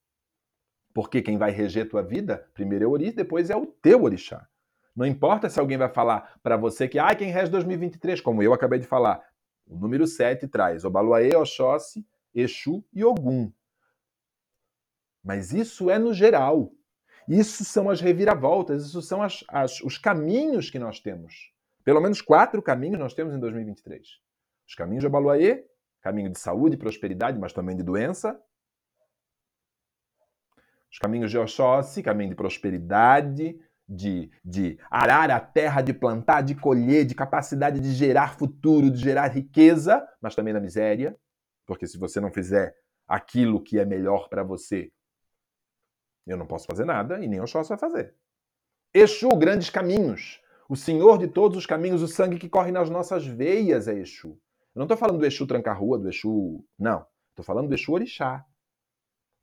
[0.94, 4.48] Porque quem vai reger tua vida, primeiro é o ori, depois é o teu orixá.
[4.96, 8.54] Não importa se alguém vai falar para você que, ah, quem rege 2023, como eu
[8.54, 9.22] acabei de falar.
[9.68, 13.52] O número 7 traz Obaluaê, Oxóssi, Exu e Ogum.
[15.24, 16.74] Mas isso é no geral.
[17.28, 21.54] Isso são as reviravoltas, isso são as, as, os caminhos que nós temos.
[21.84, 24.20] Pelo menos quatro caminhos nós temos em 2023.
[24.68, 25.66] Os caminhos de Abaluaê,
[26.02, 28.40] caminho de saúde prosperidade, mas também de doença.
[30.92, 36.56] Os caminhos de Oxóssi, caminho de prosperidade, de, de arar a terra, de plantar, de
[36.56, 41.16] colher, de capacidade de gerar futuro, de gerar riqueza, mas também da miséria.
[41.66, 42.76] Porque se você não fizer
[43.08, 44.92] aquilo que é melhor para você,
[46.28, 48.16] eu não posso fazer nada e nem Oxóssi vai fazer.
[48.94, 50.42] Exu, grandes caminhos.
[50.68, 54.38] O Senhor de todos os caminhos, o sangue que corre nas nossas veias é Exu.
[54.74, 56.66] Eu não estou falando do Exu tranca-rua, do Exu.
[56.80, 57.06] Não.
[57.30, 58.46] Estou falando do Exu Orixá.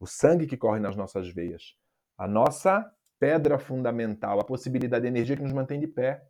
[0.00, 1.76] O sangue que corre nas nossas veias.
[2.16, 6.26] A nossa pedra fundamental, a possibilidade de energia que nos mantém de pé.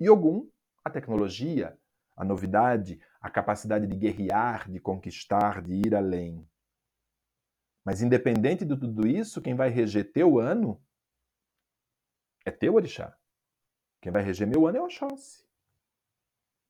[0.00, 0.48] E Ogum,
[0.84, 1.78] a tecnologia,
[2.16, 6.48] a novidade, a capacidade de guerrear, de conquistar, de ir além.
[7.84, 10.82] Mas independente de tudo isso, quem vai reger teu ano
[12.46, 13.16] é teu orixá.
[14.00, 15.43] Quem vai reger meu ano é Oxóssi.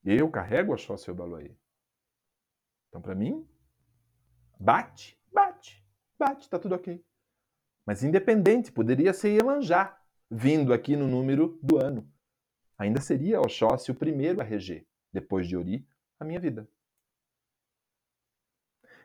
[0.05, 1.57] Eu carrego o Oxóssi e o Baloí.
[2.88, 3.47] Então, para mim,
[4.61, 5.85] bate, bate,
[6.19, 7.03] bate, tá tudo ok.
[7.87, 9.99] Mas independente, poderia ser Iemanjá,
[10.31, 12.09] vindo aqui no número do ano.
[12.77, 15.87] Ainda seria Oxóssi o primeiro a reger, depois de Ori,
[16.19, 16.69] a minha vida.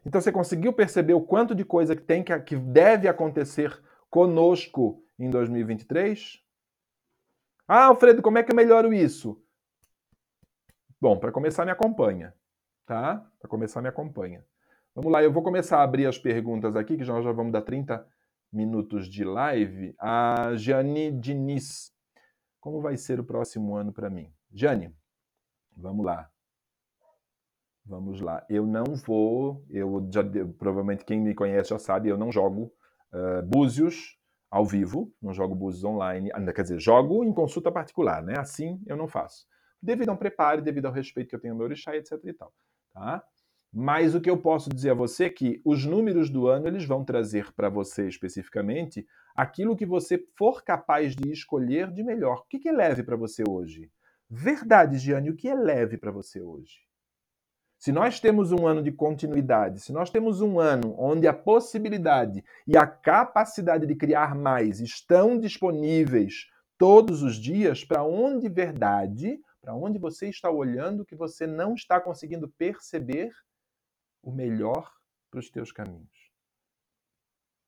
[0.06, 5.04] Então você conseguiu perceber o quanto de coisa que tem que, que deve acontecer conosco
[5.18, 6.44] em 2023?
[7.68, 9.42] Ah, Alfredo, como é que eu melhoro isso?
[11.02, 12.34] Bom, para começar me acompanha,
[12.86, 13.26] tá?
[13.40, 14.44] Para começar me acompanha.
[14.94, 17.62] Vamos lá, eu vou começar a abrir as perguntas aqui, que nós já vamos dar
[17.62, 18.06] 30
[18.52, 19.96] minutos de live.
[19.98, 21.94] A Jane Diniz.
[22.60, 24.30] Como vai ser o próximo ano para mim?
[24.52, 24.94] Jane,
[25.78, 26.30] vamos lá.
[27.86, 28.46] Vamos lá.
[28.50, 30.22] Eu não vou, eu já
[30.58, 32.74] provavelmente quem me conhece já sabe, eu não jogo
[33.14, 34.20] uh, búzios
[34.52, 38.38] ao vivo, não jogo búzios online, quer dizer, jogo em consulta particular, né?
[38.38, 39.48] Assim eu não faço.
[39.82, 42.54] Devido ao preparo, devido ao respeito que eu tenho ao meu orixá, etc e tal,
[42.94, 43.24] tá?
[43.72, 46.86] Mas o que eu posso dizer a você é que os números do ano eles
[46.86, 52.40] vão trazer para você especificamente aquilo que você for capaz de escolher de melhor.
[52.40, 53.92] O que é leve para você hoje?
[54.28, 56.80] Verdade, Giane, o que é leve para você hoje?
[57.78, 62.44] Se nós temos um ano de continuidade, se nós temos um ano onde a possibilidade
[62.68, 69.76] e a capacidade de criar mais estão disponíveis todos os dias, para onde verdade, para
[69.76, 73.32] onde você está olhando que você não está conseguindo perceber
[74.22, 74.92] o melhor
[75.30, 76.32] para os teus caminhos.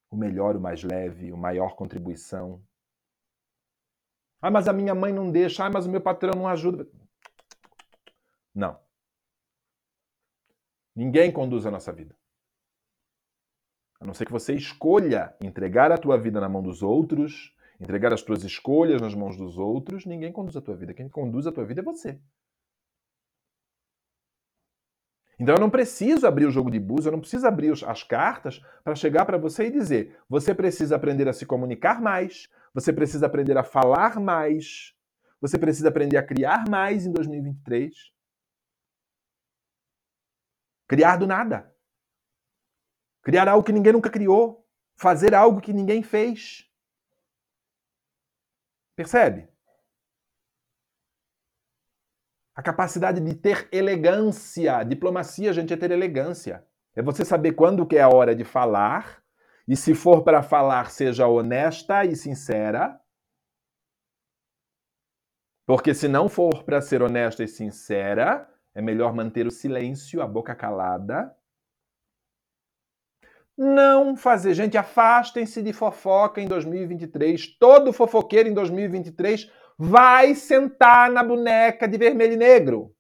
[0.10, 2.62] O melhor, o mais leve, o maior contribuição.
[4.42, 6.88] Ah, mas a minha mãe não deixa, ah, mas o meu patrão não ajuda.
[8.54, 8.80] Não.
[10.96, 12.16] Ninguém conduz a nossa vida.
[14.00, 18.14] A não ser que você escolha entregar a tua vida na mão dos outros, entregar
[18.14, 20.94] as tuas escolhas nas mãos dos outros, ninguém conduz a tua vida.
[20.94, 22.22] Quem conduz a tua vida é você.
[25.40, 28.62] Então eu não preciso abrir o jogo de búzios, eu não preciso abrir as cartas
[28.84, 33.26] para chegar para você e dizer: você precisa aprender a se comunicar mais, você precisa
[33.26, 34.94] aprender a falar mais,
[35.42, 37.92] você precisa aprender a criar mais em 2023.
[40.88, 41.74] Criar do nada.
[43.24, 44.64] Criar algo que ninguém nunca criou.
[44.96, 46.71] Fazer algo que ninguém fez.
[49.02, 49.50] Percebe?
[52.56, 54.84] A capacidade de ter elegância.
[54.84, 56.64] Diplomacia, gente, é ter elegância.
[56.96, 59.24] É você saber quando que é a hora de falar.
[59.68, 63.02] E se for para falar, seja honesta e sincera.
[65.66, 70.28] Porque se não for para ser honesta e sincera, é melhor manter o silêncio, a
[70.28, 71.36] boca calada.
[73.64, 74.56] Não fazer.
[74.56, 77.60] Gente, afastem-se de fofoca em 2023.
[77.60, 82.96] Todo fofoqueiro em 2023 vai sentar na boneca de vermelho e negro.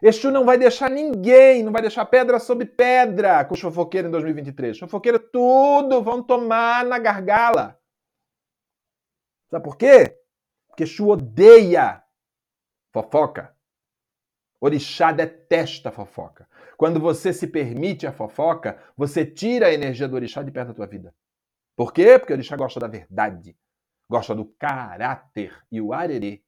[0.00, 4.12] Exu não vai deixar ninguém, não vai deixar pedra sobre pedra com os fofoqueiros em
[4.12, 4.76] 2023.
[4.76, 7.76] Os fofoqueiros tudo vão tomar na gargala.
[9.50, 10.16] Sabe por quê?
[10.68, 12.04] Porque Exu odeia
[12.92, 13.52] Fofoca.
[14.60, 16.48] Orixá detesta fofoca.
[16.78, 20.74] Quando você se permite a fofoca, você tira a energia do orixá de perto da
[20.74, 21.12] tua vida.
[21.74, 22.16] Por quê?
[22.16, 23.58] Porque o orixá gosta da verdade,
[24.08, 26.40] gosta do caráter e o arerê.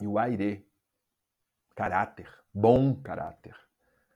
[0.00, 0.66] E o aire.
[1.76, 2.26] Caráter.
[2.54, 3.54] Bom caráter.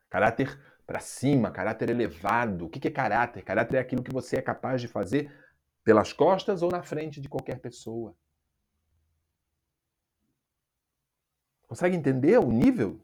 [0.08, 2.64] Caráter para cima, caráter elevado.
[2.64, 3.42] O que é caráter?
[3.42, 5.30] Caráter é aquilo que você é capaz de fazer
[5.84, 8.16] pelas costas ou na frente de qualquer pessoa.
[11.74, 13.00] Consegue entender o nível?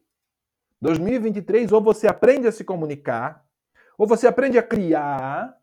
[0.80, 3.44] 2023, ou você aprende a se comunicar,
[3.98, 5.58] ou você aprende a criar,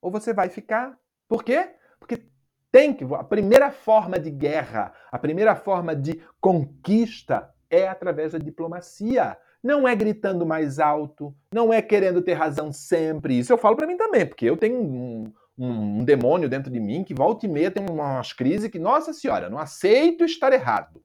[0.00, 0.96] ou você vai ficar.
[1.26, 1.70] Por quê?
[1.98, 2.22] Porque
[2.70, 3.02] tem que.
[3.12, 9.36] A primeira forma de guerra, a primeira forma de conquista é através da diplomacia.
[9.60, 13.36] Não é gritando mais alto, não é querendo ter razão sempre.
[13.36, 16.78] Isso eu falo para mim também, porque eu tenho um, um, um, demônio dentro de
[16.78, 21.02] mim que volta e meia tem umas crises que, nossa senhora, não aceito estar errado.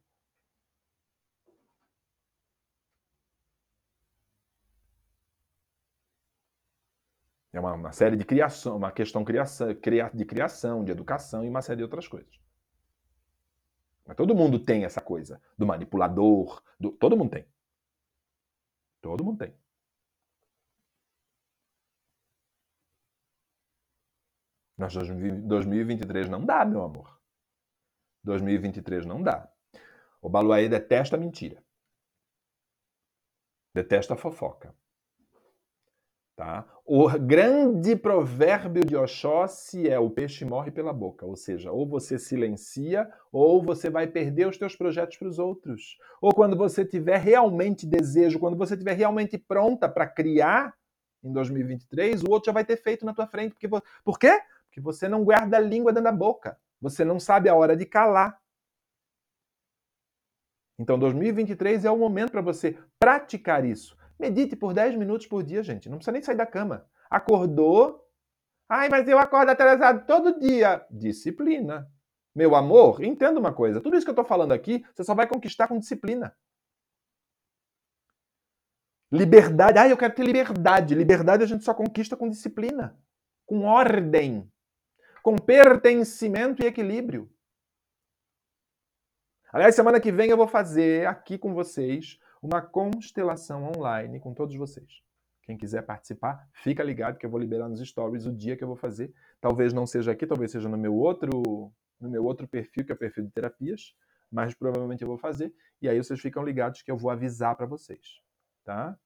[7.54, 9.68] É uma, uma série de criação, uma questão criação,
[10.14, 12.42] de criação, de educação e uma série de outras coisas.
[14.06, 16.92] Mas todo mundo tem essa coisa do manipulador, do...
[16.92, 17.46] todo mundo tem.
[19.02, 19.54] Todo mundo tem.
[24.76, 27.22] Nós 2023 não dá, meu amor.
[28.24, 29.48] 2023 não dá.
[30.22, 31.64] O Baluaê detesta a mentira.
[33.74, 34.76] Detesta a fofoca.
[36.36, 36.66] Tá?
[36.84, 42.18] O grande provérbio de Oxóssi é o peixe morre pela boca, ou seja, ou você
[42.18, 46.00] silencia ou você vai perder os teus projetos para os outros.
[46.20, 50.74] Ou quando você tiver realmente desejo, quando você tiver realmente pronta para criar
[51.24, 53.52] em 2023, o outro já vai ter feito na tua frente.
[53.54, 53.70] Porque,
[54.04, 54.42] por quê?
[54.66, 56.58] Porque você não guarda a língua dentro da boca.
[56.82, 58.42] Você não sabe a hora de calar.
[60.80, 63.96] Então 2023 é o momento para você praticar isso.
[64.20, 65.90] Medite por 10 minutos por dia, gente.
[65.90, 66.88] Não precisa nem sair da cama.
[67.10, 68.08] Acordou.
[68.70, 70.86] Ai, mas eu acordo atrasado todo dia.
[70.90, 71.90] Disciplina.
[72.36, 73.82] Meu amor, entenda uma coisa.
[73.82, 76.36] Tudo isso que eu estou falando aqui, você só vai conquistar com disciplina.
[79.12, 79.78] Liberdade.
[79.78, 80.96] Ai, eu quero ter liberdade.
[80.96, 82.98] Liberdade a gente só conquista com disciplina,
[83.46, 84.52] com ordem,
[85.22, 87.32] com pertencimento e equilíbrio.
[89.52, 94.54] Aliás, semana que vem eu vou fazer aqui com vocês uma constelação online com todos
[94.56, 95.02] vocês.
[95.44, 98.68] Quem quiser participar, fica ligado que eu vou liberar nos stories o dia que eu
[98.68, 99.14] vou fazer.
[99.40, 102.96] Talvez não seja aqui, talvez seja no meu outro, no meu outro perfil, que é
[102.96, 103.96] o perfil de terapias,
[104.30, 105.54] mas provavelmente eu vou fazer.
[105.82, 108.22] E aí vocês ficam ligados que eu vou avisar para vocês,
[108.64, 108.98] tá?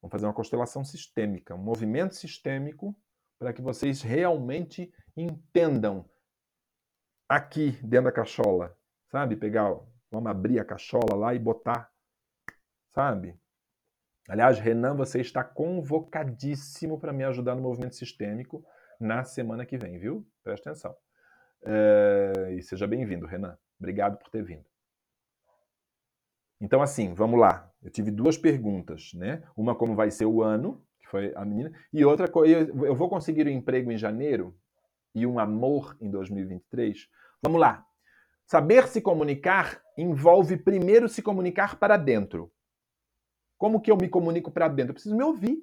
[0.00, 2.94] Vamos fazer uma constelação sistêmica, um movimento sistêmico
[3.38, 6.08] para que vocês realmente entendam
[7.28, 8.76] aqui dentro da cachola,
[9.10, 9.36] sabe?
[9.36, 9.78] Pegar
[10.12, 11.90] Vamos abrir a cachola lá e botar,
[12.90, 13.34] sabe?
[14.28, 18.62] Aliás, Renan, você está convocadíssimo para me ajudar no movimento sistêmico
[19.00, 20.26] na semana que vem, viu?
[20.44, 20.94] Presta atenção.
[21.64, 22.54] É...
[22.56, 23.58] E seja bem-vindo, Renan.
[23.80, 24.64] Obrigado por ter vindo.
[26.60, 27.72] Então, assim, vamos lá.
[27.82, 29.42] Eu tive duas perguntas, né?
[29.56, 33.46] Uma, como vai ser o ano, que foi a menina, e outra, eu vou conseguir
[33.46, 34.54] um emprego em janeiro
[35.14, 37.08] e um amor em 2023?
[37.42, 37.84] Vamos lá.
[38.46, 42.52] Saber se comunicar envolve primeiro se comunicar para dentro.
[43.58, 44.90] Como que eu me comunico para dentro?
[44.90, 45.62] Eu preciso me ouvir.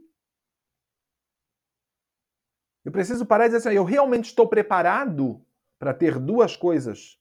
[2.85, 5.45] Eu preciso parar e dizer assim: eu realmente estou preparado
[5.77, 7.19] para ter duas coisas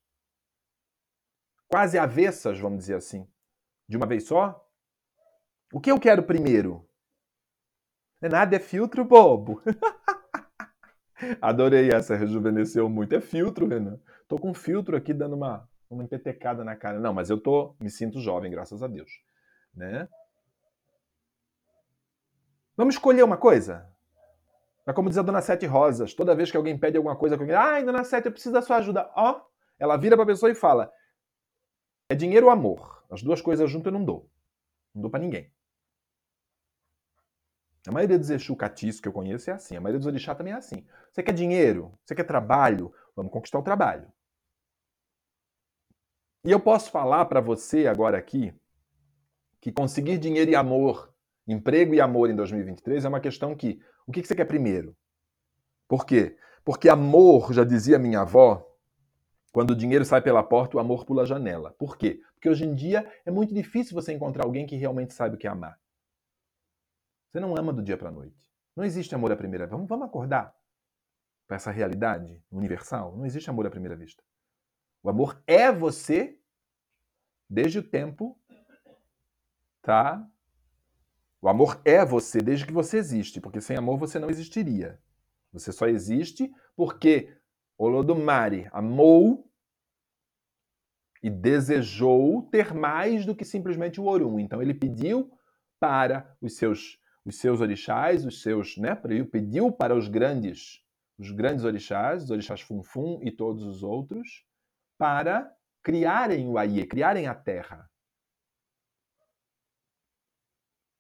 [1.69, 3.29] quase avessas, vamos dizer assim,
[3.89, 4.65] de uma vez só?
[5.73, 6.89] O que eu quero primeiro?
[8.21, 9.63] Nada, é filtro bobo.
[11.41, 13.15] Adorei essa, rejuvenesceu muito.
[13.15, 14.01] É filtro, Renan.
[14.27, 16.99] Tô com filtro aqui dando uma, uma empetecada na cara.
[17.01, 19.11] Não, mas eu tô, me sinto jovem, graças a Deus.
[19.75, 20.09] Né?
[22.77, 23.89] Vamos escolher uma coisa?
[24.87, 27.57] É como diz a Dona Sete Rosas, toda vez que alguém pede alguma coisa comigo,
[27.57, 29.11] ai, Dona Sete, eu preciso da sua ajuda.
[29.15, 29.41] Ó,
[29.79, 30.93] ela vira para a pessoa e fala,
[32.09, 33.05] é dinheiro ou amor?
[33.11, 34.31] As duas coisas juntas eu não dou.
[34.95, 35.53] Não dou para ninguém.
[37.87, 39.77] A maioria dos Exu catis que eu conheço é assim.
[39.77, 40.87] A maioria dos orixá também é assim.
[41.11, 41.99] Você quer dinheiro?
[42.05, 42.93] Você quer trabalho?
[43.15, 44.13] Vamos conquistar o trabalho.
[46.45, 48.55] E eu posso falar para você agora aqui
[49.61, 51.13] que conseguir dinheiro e amor,
[51.47, 54.97] emprego e amor em 2023 é uma questão que o que você quer primeiro?
[55.89, 56.37] Por quê?
[56.65, 58.65] Porque amor, já dizia minha avó,
[59.53, 61.73] quando o dinheiro sai pela porta, o amor pula a janela.
[61.73, 62.21] Por quê?
[62.35, 65.47] Porque hoje em dia é muito difícil você encontrar alguém que realmente sabe o que
[65.47, 65.79] é amar.
[67.31, 68.37] Você não ama do dia para a noite.
[68.77, 69.77] Não existe amor à primeira vista.
[69.77, 70.55] Vamos, vamos acordar
[71.47, 73.17] para essa realidade universal.
[73.17, 74.23] Não existe amor à primeira vista.
[75.09, 76.39] O amor é você
[77.49, 78.39] desde o tempo,
[79.81, 80.23] tá?
[81.41, 85.01] O amor é você desde que você existe, porque sem amor você não existiria.
[85.51, 87.35] Você só existe porque
[87.79, 89.51] Olodumare amou
[91.23, 94.39] e desejou ter mais do que simplesmente o Orum.
[94.39, 95.33] Então ele pediu
[95.81, 100.85] para os seus os seus orixás, os seus, né, pediu para os grandes,
[101.19, 104.47] os grandes orixás, os orixás Funfun e todos os outros,
[104.99, 107.89] para criarem o Aie, criarem a terra.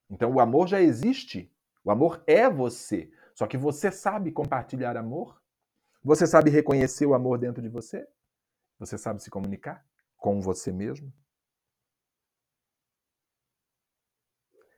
[0.09, 1.53] Então o amor já existe.
[1.85, 3.11] O amor é você.
[3.35, 5.43] Só que você sabe compartilhar amor?
[6.03, 8.09] Você sabe reconhecer o amor dentro de você?
[8.79, 9.85] Você sabe se comunicar
[10.17, 11.13] com você mesmo?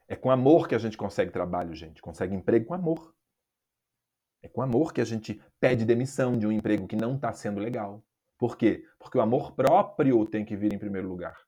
[0.08, 2.02] É com amor que a gente consegue trabalho, gente.
[2.02, 3.14] Consegue emprego com amor.
[4.42, 7.60] É com amor que a gente pede demissão de um emprego que não está sendo
[7.60, 8.04] legal.
[8.40, 8.88] Por quê?
[8.98, 11.38] Porque o amor próprio tem que vir em primeiro lugar.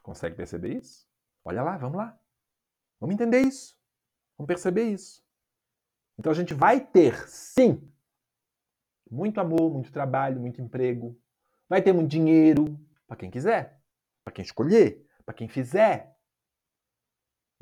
[0.00, 1.04] Consegue perceber isso?
[1.44, 2.16] Olha lá, vamos lá.
[3.00, 3.76] Vamos entender isso.
[4.38, 5.24] Vamos perceber isso.
[6.16, 7.82] Então a gente vai ter, sim,
[9.10, 11.20] muito amor, muito trabalho, muito emprego.
[11.68, 12.78] Vai ter muito dinheiro
[13.08, 13.82] para quem quiser,
[14.22, 16.11] para quem escolher, para quem fizer.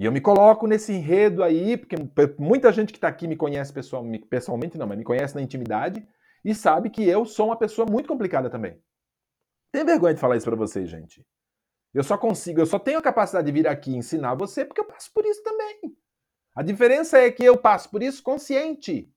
[0.01, 1.95] E eu me coloco nesse enredo aí, porque
[2.39, 6.09] muita gente que está aqui me conhece pessoalmente, não, mas me conhece na intimidade
[6.43, 8.83] e sabe que eu sou uma pessoa muito complicada também.
[9.71, 11.23] Tem vergonha de falar isso para vocês, gente.
[11.93, 14.87] Eu só consigo, eu só tenho a capacidade de vir aqui ensinar você porque eu
[14.87, 15.79] passo por isso também.
[16.57, 19.13] A diferença é que eu passo por isso consciente.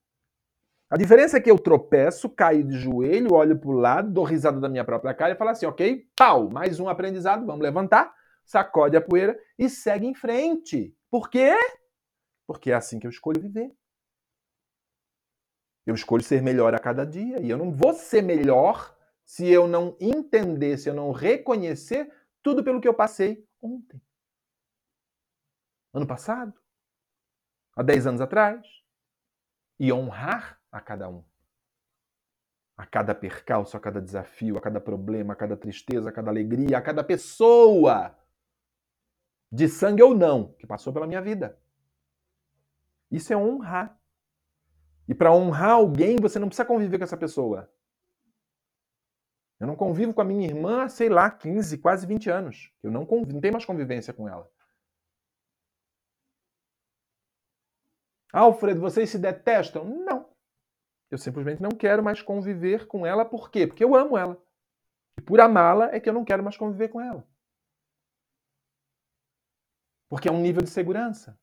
[0.90, 4.60] A diferença é que eu tropeço, caio de joelho, olho para o lado, dou risada
[4.60, 8.14] da minha própria cara e falo assim, ok, pau, mais um aprendizado, vamos levantar,
[8.46, 10.96] sacode a poeira e segue em frente.
[11.10, 11.56] Por quê?
[12.48, 13.72] Porque é assim que eu escolho viver.
[15.86, 19.68] Eu escolho ser melhor a cada dia e eu não vou ser melhor se eu
[19.68, 24.02] não entender, se eu não reconhecer tudo pelo que eu passei ontem.
[25.94, 26.54] Ano passado,
[27.76, 28.66] há 10 anos atrás,
[29.80, 31.24] e honrar a cada um.
[32.78, 36.78] A cada percalço, a cada desafio, a cada problema, a cada tristeza, a cada alegria,
[36.78, 38.18] a cada pessoa,
[39.54, 41.60] de sangue ou não, que passou pela minha vida.
[43.12, 43.96] Isso é honrar.
[45.08, 47.72] E para honrar alguém, você não precisa conviver com essa pessoa.
[49.60, 52.74] Eu não convivo com a minha irmã sei lá, 15, quase 20 anos.
[52.82, 54.50] Eu não, convivo, não tenho mais convivência com ela.
[58.34, 59.86] Alfredo, vocês se detestam?
[59.86, 60.34] Não.
[61.12, 63.24] Eu simplesmente não quero mais conviver com ela.
[63.24, 63.68] Por quê?
[63.68, 64.42] Porque eu amo ela.
[65.16, 67.24] E por amá-la é que eu não quero mais conviver com ela.
[70.14, 71.36] Porque é um nível de segurança.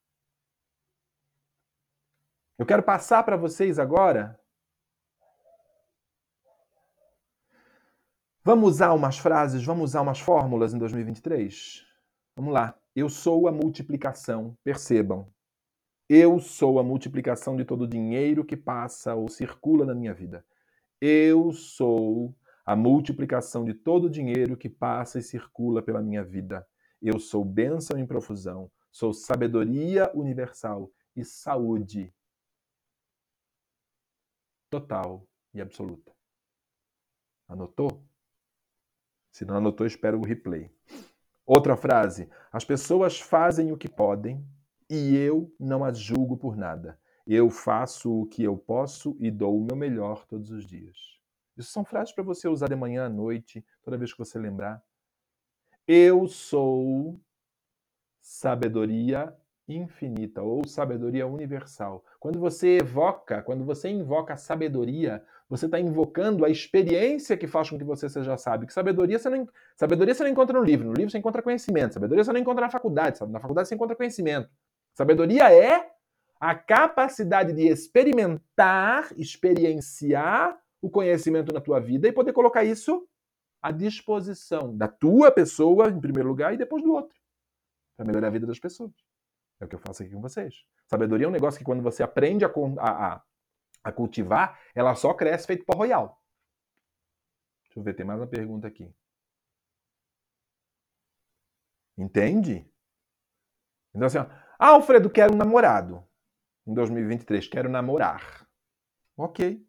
[2.57, 4.41] Eu quero passar para vocês agora.
[8.45, 11.85] Vamos usar umas frases, vamos usar umas fórmulas em 2023?
[12.37, 12.79] Vamos lá.
[12.95, 14.57] Eu sou a multiplicação.
[14.63, 15.29] Percebam.
[16.09, 20.47] Eu sou a multiplicação de todo o dinheiro que passa ou circula na minha vida.
[21.01, 22.33] Eu sou
[22.65, 26.65] a multiplicação de todo o dinheiro que passa e circula pela minha vida.
[27.01, 32.13] Eu sou bênção em profusão, sou sabedoria universal e saúde
[34.69, 36.13] total e absoluta.
[37.49, 38.05] Anotou?
[39.33, 40.71] Se não anotou, espero o replay.
[41.47, 44.47] Outra frase: As pessoas fazem o que podem
[44.89, 46.99] e eu não as julgo por nada.
[47.27, 51.21] Eu faço o que eu posso e dou o meu melhor todos os dias.
[51.57, 54.83] Isso são frases para você usar de manhã à noite, toda vez que você lembrar.
[55.87, 57.19] Eu sou
[58.21, 59.35] sabedoria
[59.69, 62.05] infinita ou sabedoria universal.
[62.19, 67.71] Quando você evoca, quando você invoca a sabedoria, você está invocando a experiência que faz
[67.71, 68.67] com que você seja sábio.
[68.67, 71.95] Que sabedoria você não, sabedoria você não encontra no livro, no livro você encontra conhecimento.
[71.95, 74.49] Sabedoria você não encontra na faculdade, na faculdade você encontra conhecimento.
[74.95, 75.91] Sabedoria é
[76.41, 83.07] a capacidade de experimentar, experienciar o conhecimento na tua vida e poder colocar isso
[83.63, 87.19] à disposição da tua pessoa, em primeiro lugar, e depois do outro,
[87.97, 88.93] para melhorar a vida das pessoas.
[89.61, 90.65] É o que eu faço aqui com vocês.
[90.87, 93.23] Sabedoria é um negócio que quando você aprende a, a,
[93.85, 96.21] a cultivar, ela só cresce feito pó royal.
[97.65, 98.93] Deixa eu ver, tem mais uma pergunta aqui.
[101.97, 102.69] Entende?
[103.95, 104.27] Então assim, ó,
[104.59, 106.05] Alfredo, quero um namorado.
[106.67, 108.49] Em 2023, quero namorar.
[109.17, 109.67] Ok.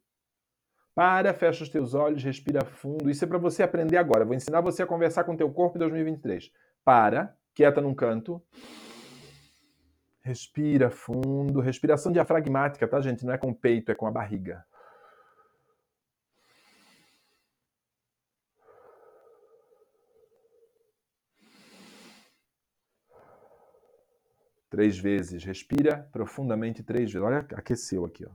[0.93, 3.09] Para, fecha os teus olhos, respira fundo.
[3.09, 4.25] Isso é para você aprender agora.
[4.25, 6.51] Vou ensinar você a conversar com o teu corpo em 2023.
[6.83, 8.41] Para, quieta num canto.
[10.21, 11.61] Respira fundo.
[11.61, 13.25] Respiração diafragmática, tá, gente?
[13.25, 14.65] Não é com o peito, é com a barriga.
[24.69, 25.43] Três vezes.
[25.43, 27.25] Respira profundamente três vezes.
[27.25, 28.25] Olha, aqueceu aqui.
[28.25, 28.31] Ó.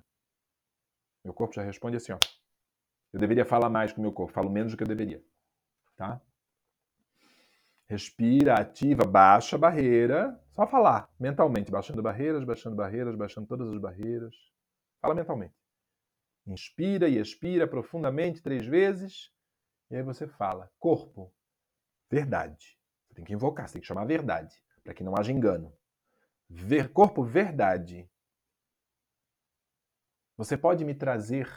[1.23, 2.13] Meu corpo já responde assim.
[2.13, 2.19] Ó.
[3.17, 4.35] Eu deveria falar mais com o meu corpo.
[4.35, 5.25] Falo menos do que eu deveria.
[5.97, 6.21] Tá?
[7.89, 10.39] Respira, ativa, baixa a barreira.
[10.55, 11.71] Só falar mentalmente.
[11.71, 14.35] Baixando barreiras, baixando barreiras, baixando todas as barreiras.
[15.01, 15.55] Fala mentalmente.
[16.47, 19.33] Inspira e expira profundamente três vezes.
[19.91, 20.71] E aí você fala.
[20.79, 21.33] Corpo,
[22.11, 22.79] verdade.
[23.09, 24.55] Você tem que invocar, você tem que chamar verdade.
[24.85, 25.73] Para que não haja engano.
[26.51, 28.11] Ver, corpo, verdade.
[30.37, 31.49] Você pode me trazer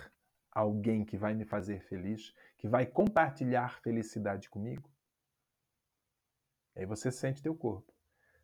[0.52, 4.90] alguém que vai me fazer feliz, que vai compartilhar felicidade comigo?
[6.76, 7.94] Aí você sente teu corpo.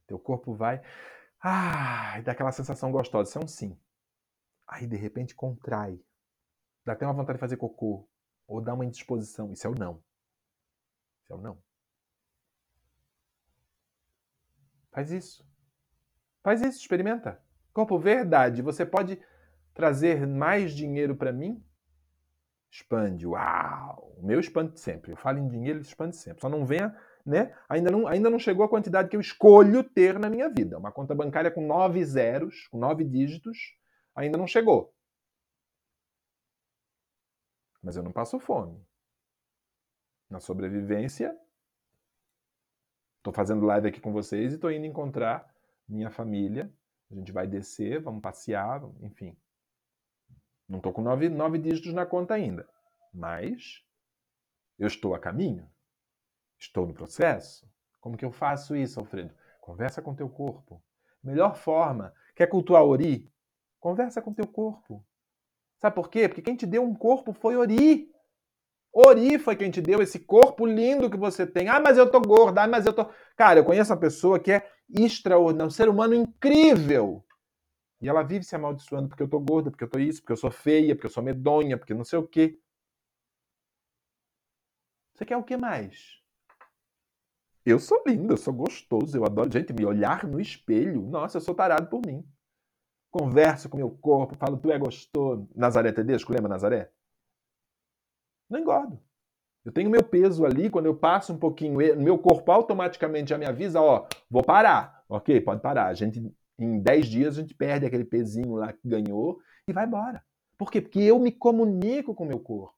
[0.07, 0.81] Teu corpo vai,
[1.47, 3.29] ah, dá aquela sensação gostosa.
[3.29, 3.79] Isso é um sim.
[4.67, 6.03] Aí de repente contrai.
[6.83, 8.09] Dá até uma vontade de fazer cocô.
[8.47, 9.53] Ou dá uma indisposição.
[9.53, 10.03] Isso é o não.
[11.21, 11.61] Isso é o não.
[14.91, 15.47] Faz isso.
[16.43, 17.39] Faz isso, experimenta.
[17.73, 18.61] Corpo, verdade.
[18.61, 19.19] Você pode
[19.73, 21.63] trazer mais dinheiro para mim?
[22.75, 23.25] Expande.
[23.25, 24.17] Uau!
[24.17, 25.13] O meu expande sempre.
[25.13, 26.41] Eu falo em dinheiro, ele expande sempre.
[26.41, 26.93] Só não venha,
[27.25, 27.57] né?
[27.69, 30.77] Ainda não, ainda não chegou a quantidade que eu escolho ter na minha vida.
[30.77, 33.57] Uma conta bancária com nove zeros, com nove dígitos,
[34.13, 34.93] ainda não chegou.
[37.81, 38.85] Mas eu não passo fome.
[40.29, 41.33] Na sobrevivência,
[43.19, 45.49] estou fazendo live aqui com vocês e estou indo encontrar
[45.87, 46.69] minha família.
[47.09, 49.33] A gente vai descer, vamos passear, enfim.
[50.67, 52.67] Não estou com nove, nove dígitos na conta ainda.
[53.13, 53.83] Mas
[54.77, 55.69] eu estou a caminho.
[56.59, 57.69] Estou no processo.
[58.01, 59.33] Como que eu faço isso, Alfredo?
[59.61, 60.81] Conversa com teu corpo.
[61.23, 62.13] Melhor forma.
[62.35, 63.31] Quer cultuar Ori?
[63.79, 65.03] Conversa com teu corpo.
[65.79, 66.27] Sabe por quê?
[66.27, 68.11] Porque quem te deu um corpo foi Ori.
[68.93, 71.67] Ori foi quem te deu esse corpo lindo que você tem.
[71.67, 72.63] Ah, mas eu tô gorda.
[72.63, 73.09] Ah, mas eu tô.
[73.35, 77.24] Cara, eu conheço uma pessoa que é extraordinária, um ser humano incrível.
[78.05, 80.37] E ela vive se amaldiçoando porque eu tô gorda, porque eu tô isso, porque eu
[80.37, 82.59] sou feia, porque eu sou medonha, porque não sei o quê.
[85.11, 86.21] Você quer o que mais?
[87.65, 89.51] Eu sou lindo, eu sou gostoso, eu adoro.
[89.51, 92.23] Gente, me olhar no espelho, nossa, eu sou tarado por mim.
[93.09, 95.49] Converso com meu corpo, falo, tu é gostoso.
[95.55, 96.91] Nazaré Tedesco, lembra Nazaré?
[98.47, 99.01] Não engordo.
[99.63, 103.47] Eu tenho meu peso ali, quando eu passo um pouquinho, meu corpo automaticamente já me
[103.47, 105.03] avisa, ó, vou parar.
[105.09, 105.87] Ok, pode parar.
[105.87, 109.85] A gente em 10 dias a gente perde aquele pezinho lá que ganhou e vai
[109.85, 110.23] embora.
[110.57, 110.81] Por quê?
[110.81, 112.75] Porque eu me comunico com o meu corpo.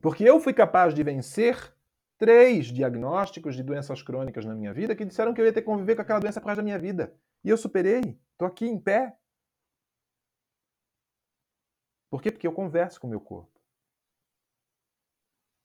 [0.00, 1.74] Porque eu fui capaz de vencer
[2.16, 5.66] três diagnósticos de doenças crônicas na minha vida que disseram que eu ia ter que
[5.66, 7.14] conviver com aquela doença por da minha vida.
[7.44, 8.18] E eu superei.
[8.32, 9.16] Estou aqui em pé.
[12.08, 12.30] Por quê?
[12.30, 13.60] Porque eu converso com o meu corpo.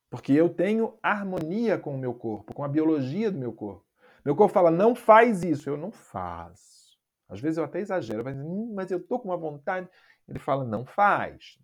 [0.09, 3.84] Porque eu tenho harmonia com o meu corpo, com a biologia do meu corpo.
[4.25, 5.69] Meu corpo fala, não faz isso.
[5.69, 6.97] Eu não faço.
[7.29, 9.87] Às vezes eu até exagero, mas, hum, mas eu tô com uma vontade.
[10.27, 11.59] Ele fala, não faz.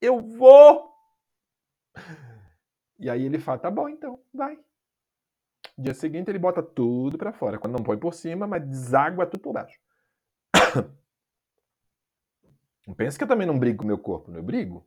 [0.00, 0.90] Eu vou.
[2.98, 4.58] E aí ele fala, tá bom então, vai.
[5.76, 7.58] Dia seguinte ele bota tudo para fora.
[7.58, 9.78] Quando não põe por cima, mas deságua tudo por baixo.
[12.86, 14.86] Não pensa que eu também não brigo com meu corpo, não eu brigo.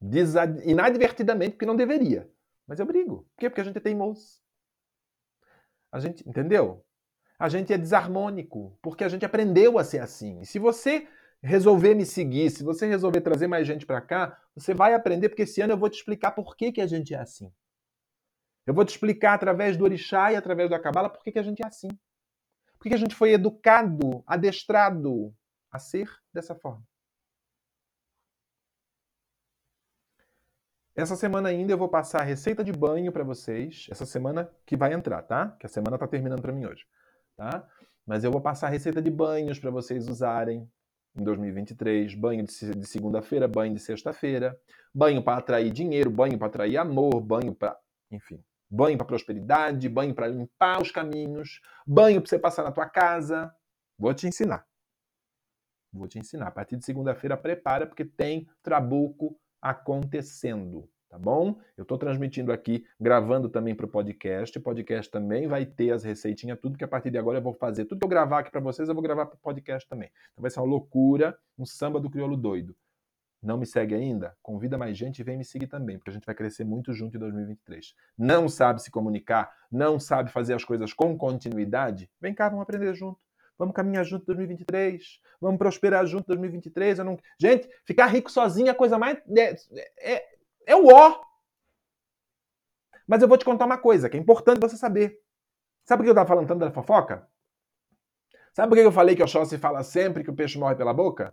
[0.00, 0.64] Desad...
[0.64, 2.30] Inadvertidamente, porque não deveria.
[2.66, 3.26] Mas eu brigo.
[3.34, 3.50] Por quê?
[3.50, 4.41] Porque a gente é teimoso.
[5.92, 6.84] A gente, entendeu?
[7.38, 10.40] A gente é desarmônico, porque a gente aprendeu a ser assim.
[10.40, 11.06] E se você
[11.42, 15.42] resolver me seguir, se você resolver trazer mais gente para cá, você vai aprender, porque
[15.42, 17.52] esse ano eu vou te explicar por que, que a gente é assim.
[18.64, 21.42] Eu vou te explicar através do orixá e através da cabala por que, que a
[21.42, 21.88] gente é assim.
[22.78, 25.34] Por que, que a gente foi educado, adestrado
[25.70, 26.84] a ser dessa forma.
[30.94, 33.86] Essa semana ainda eu vou passar a receita de banho para vocês.
[33.90, 35.56] Essa semana que vai entrar, tá?
[35.58, 36.84] Que a semana está terminando para mim hoje,
[37.34, 37.66] tá?
[38.06, 40.70] Mas eu vou passar a receita de banhos para vocês usarem
[41.16, 42.14] em 2023.
[42.14, 44.58] Banho de segunda-feira, banho de sexta-feira,
[44.94, 47.74] banho para atrair dinheiro, banho para atrair amor, banho para,
[48.10, 52.86] enfim, banho para prosperidade, banho para limpar os caminhos, banho para você passar na tua
[52.86, 53.50] casa.
[53.98, 54.66] Vou te ensinar.
[55.90, 56.48] Vou te ensinar.
[56.48, 61.56] A partir de segunda-feira, prepara, porque tem trabuco acontecendo, tá bom?
[61.76, 64.58] Eu estou transmitindo aqui, gravando também para o podcast.
[64.58, 67.54] O podcast também vai ter as receitinhas, tudo que a partir de agora eu vou
[67.54, 67.84] fazer.
[67.84, 70.10] Tudo que eu gravar aqui para vocês, eu vou gravar para o podcast também.
[70.32, 72.76] Então vai ser uma loucura, um samba do crioulo doido.
[73.42, 74.36] Não me segue ainda?
[74.40, 77.16] Convida mais gente e vem me seguir também, porque a gente vai crescer muito junto
[77.16, 77.92] em 2023.
[78.16, 82.08] Não sabe se comunicar, não sabe fazer as coisas com continuidade?
[82.20, 83.18] Vem cá, vamos aprender junto.
[83.62, 85.20] Vamos caminhar junto em 2023.
[85.40, 86.98] Vamos prosperar junto em 2023.
[86.98, 87.16] Eu não...
[87.38, 89.18] Gente, ficar rico sozinho é a coisa mais.
[89.38, 89.54] É,
[90.00, 90.24] é,
[90.66, 91.20] é o ó.
[93.06, 95.16] Mas eu vou te contar uma coisa que é importante você saber.
[95.84, 97.24] Sabe por que eu estava falando tanto da fofoca?
[98.52, 100.92] Sabe por que eu falei que o Oxóssi fala sempre que o peixe morre pela
[100.92, 101.32] boca?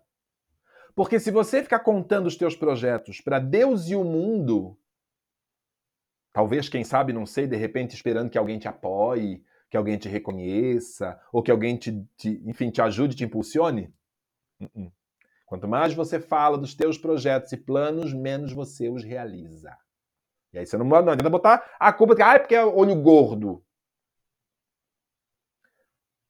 [0.93, 4.77] Porque se você ficar contando os teus projetos para Deus e o mundo,
[6.31, 10.09] talvez, quem sabe, não sei, de repente esperando que alguém te apoie, que alguém te
[10.09, 13.93] reconheça, ou que alguém te, te enfim, te ajude, te impulsione?
[14.59, 14.91] Uh -uh.
[15.45, 19.75] Quanto mais você fala dos teus projetos e planos, menos você os realiza.
[20.53, 22.95] E aí você não, não adianta botar a culpa de ah, é porque é olho
[23.01, 23.63] gordo.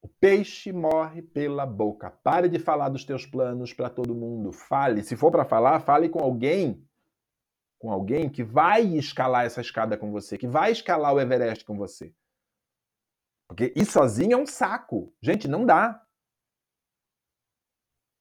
[0.01, 2.11] O peixe morre pela boca.
[2.23, 4.53] Pare de falar dos teus planos para todo mundo.
[4.53, 5.03] Fale.
[5.03, 6.81] Se for para falar, fale com alguém.
[7.77, 11.77] Com alguém que vai escalar essa escada com você, que vai escalar o Everest com
[11.77, 12.13] você.
[13.49, 15.13] Porque ir sozinho é um saco.
[15.21, 16.01] Gente, não dá.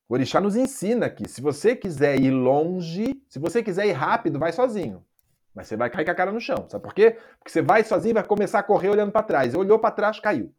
[0.09, 1.29] O Orixá nos ensina aqui.
[1.29, 5.07] Se você quiser ir longe, se você quiser ir rápido, vai sozinho.
[5.55, 6.69] Mas você vai cair com a cara no chão.
[6.69, 7.13] Sabe por quê?
[7.39, 9.55] Porque você vai sozinho e vai começar a correr olhando para trás.
[9.55, 10.53] Olhou para trás, caiu.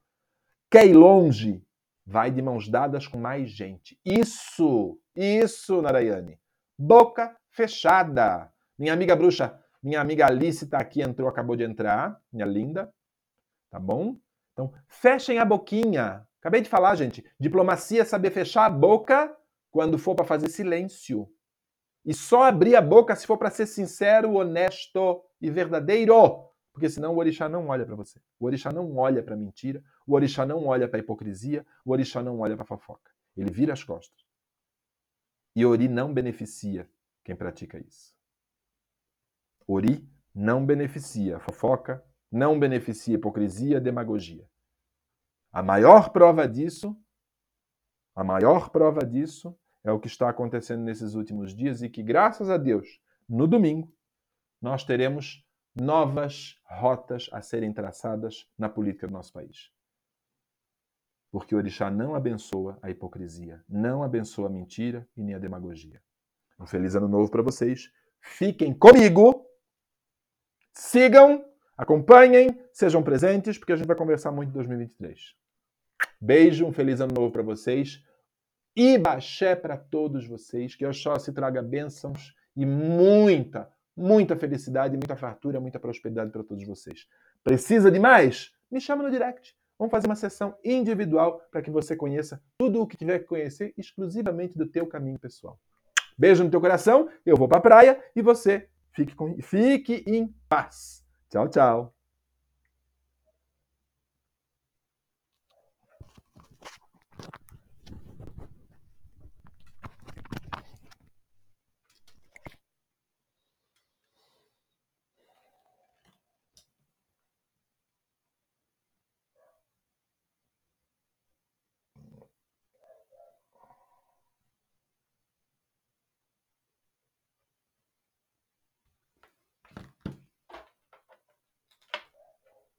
[0.71, 1.61] Quer ir longe?
[2.09, 3.99] vai de mãos dadas com mais gente.
[4.03, 6.39] Isso, isso, Narayane.
[6.75, 8.51] Boca fechada.
[8.77, 12.91] Minha amiga bruxa, minha amiga Alice está aqui, entrou, acabou de entrar, minha linda.
[13.69, 14.17] Tá bom?
[14.59, 16.27] Então, fechem a boquinha.
[16.41, 17.25] Acabei de falar, gente.
[17.39, 19.33] Diplomacia é saber fechar a boca
[19.71, 21.31] quando for para fazer silêncio.
[22.05, 26.45] E só abrir a boca se for para ser sincero, honesto e verdadeiro.
[26.73, 28.19] Porque senão o orixá não olha para você.
[28.37, 32.39] O orixá não olha para mentira, o orixá não olha para hipocrisia, o orixá não
[32.39, 33.11] olha para fofoca.
[33.37, 34.25] Ele vira as costas.
[35.55, 36.89] E Ori não beneficia
[37.23, 38.13] quem pratica isso.
[39.65, 40.05] Ori
[40.35, 44.47] não beneficia fofoca, não beneficia hipocrisia, demagogia.
[45.51, 46.95] A maior prova disso,
[48.15, 52.49] a maior prova disso é o que está acontecendo nesses últimos dias e que, graças
[52.49, 53.91] a Deus, no domingo,
[54.61, 59.71] nós teremos novas rotas a serem traçadas na política do nosso país.
[61.31, 66.01] Porque o orixá não abençoa a hipocrisia, não abençoa a mentira e nem a demagogia.
[66.59, 67.91] Um feliz ano novo para vocês.
[68.19, 69.45] Fiquem comigo.
[70.73, 71.45] Sigam,
[71.79, 75.33] acompanhem, sejam presentes, porque a gente vai conversar muito em 2023.
[76.19, 78.03] Beijo, um feliz ano novo para vocês.
[78.75, 80.75] E baxé para todos vocês.
[80.75, 87.07] Que Oxóssi traga bênçãos e muita, muita felicidade, muita fartura, muita prosperidade para todos vocês.
[87.45, 88.51] Precisa de mais?
[88.69, 89.55] Me chama no direct.
[89.77, 93.73] Vamos fazer uma sessão individual para que você conheça tudo o que tiver que conhecer
[93.77, 95.57] exclusivamente do teu caminho pessoal.
[96.17, 100.35] Beijo no teu coração, eu vou para a praia e você fique, com, fique em
[100.49, 100.98] paz.
[101.29, 101.93] 早早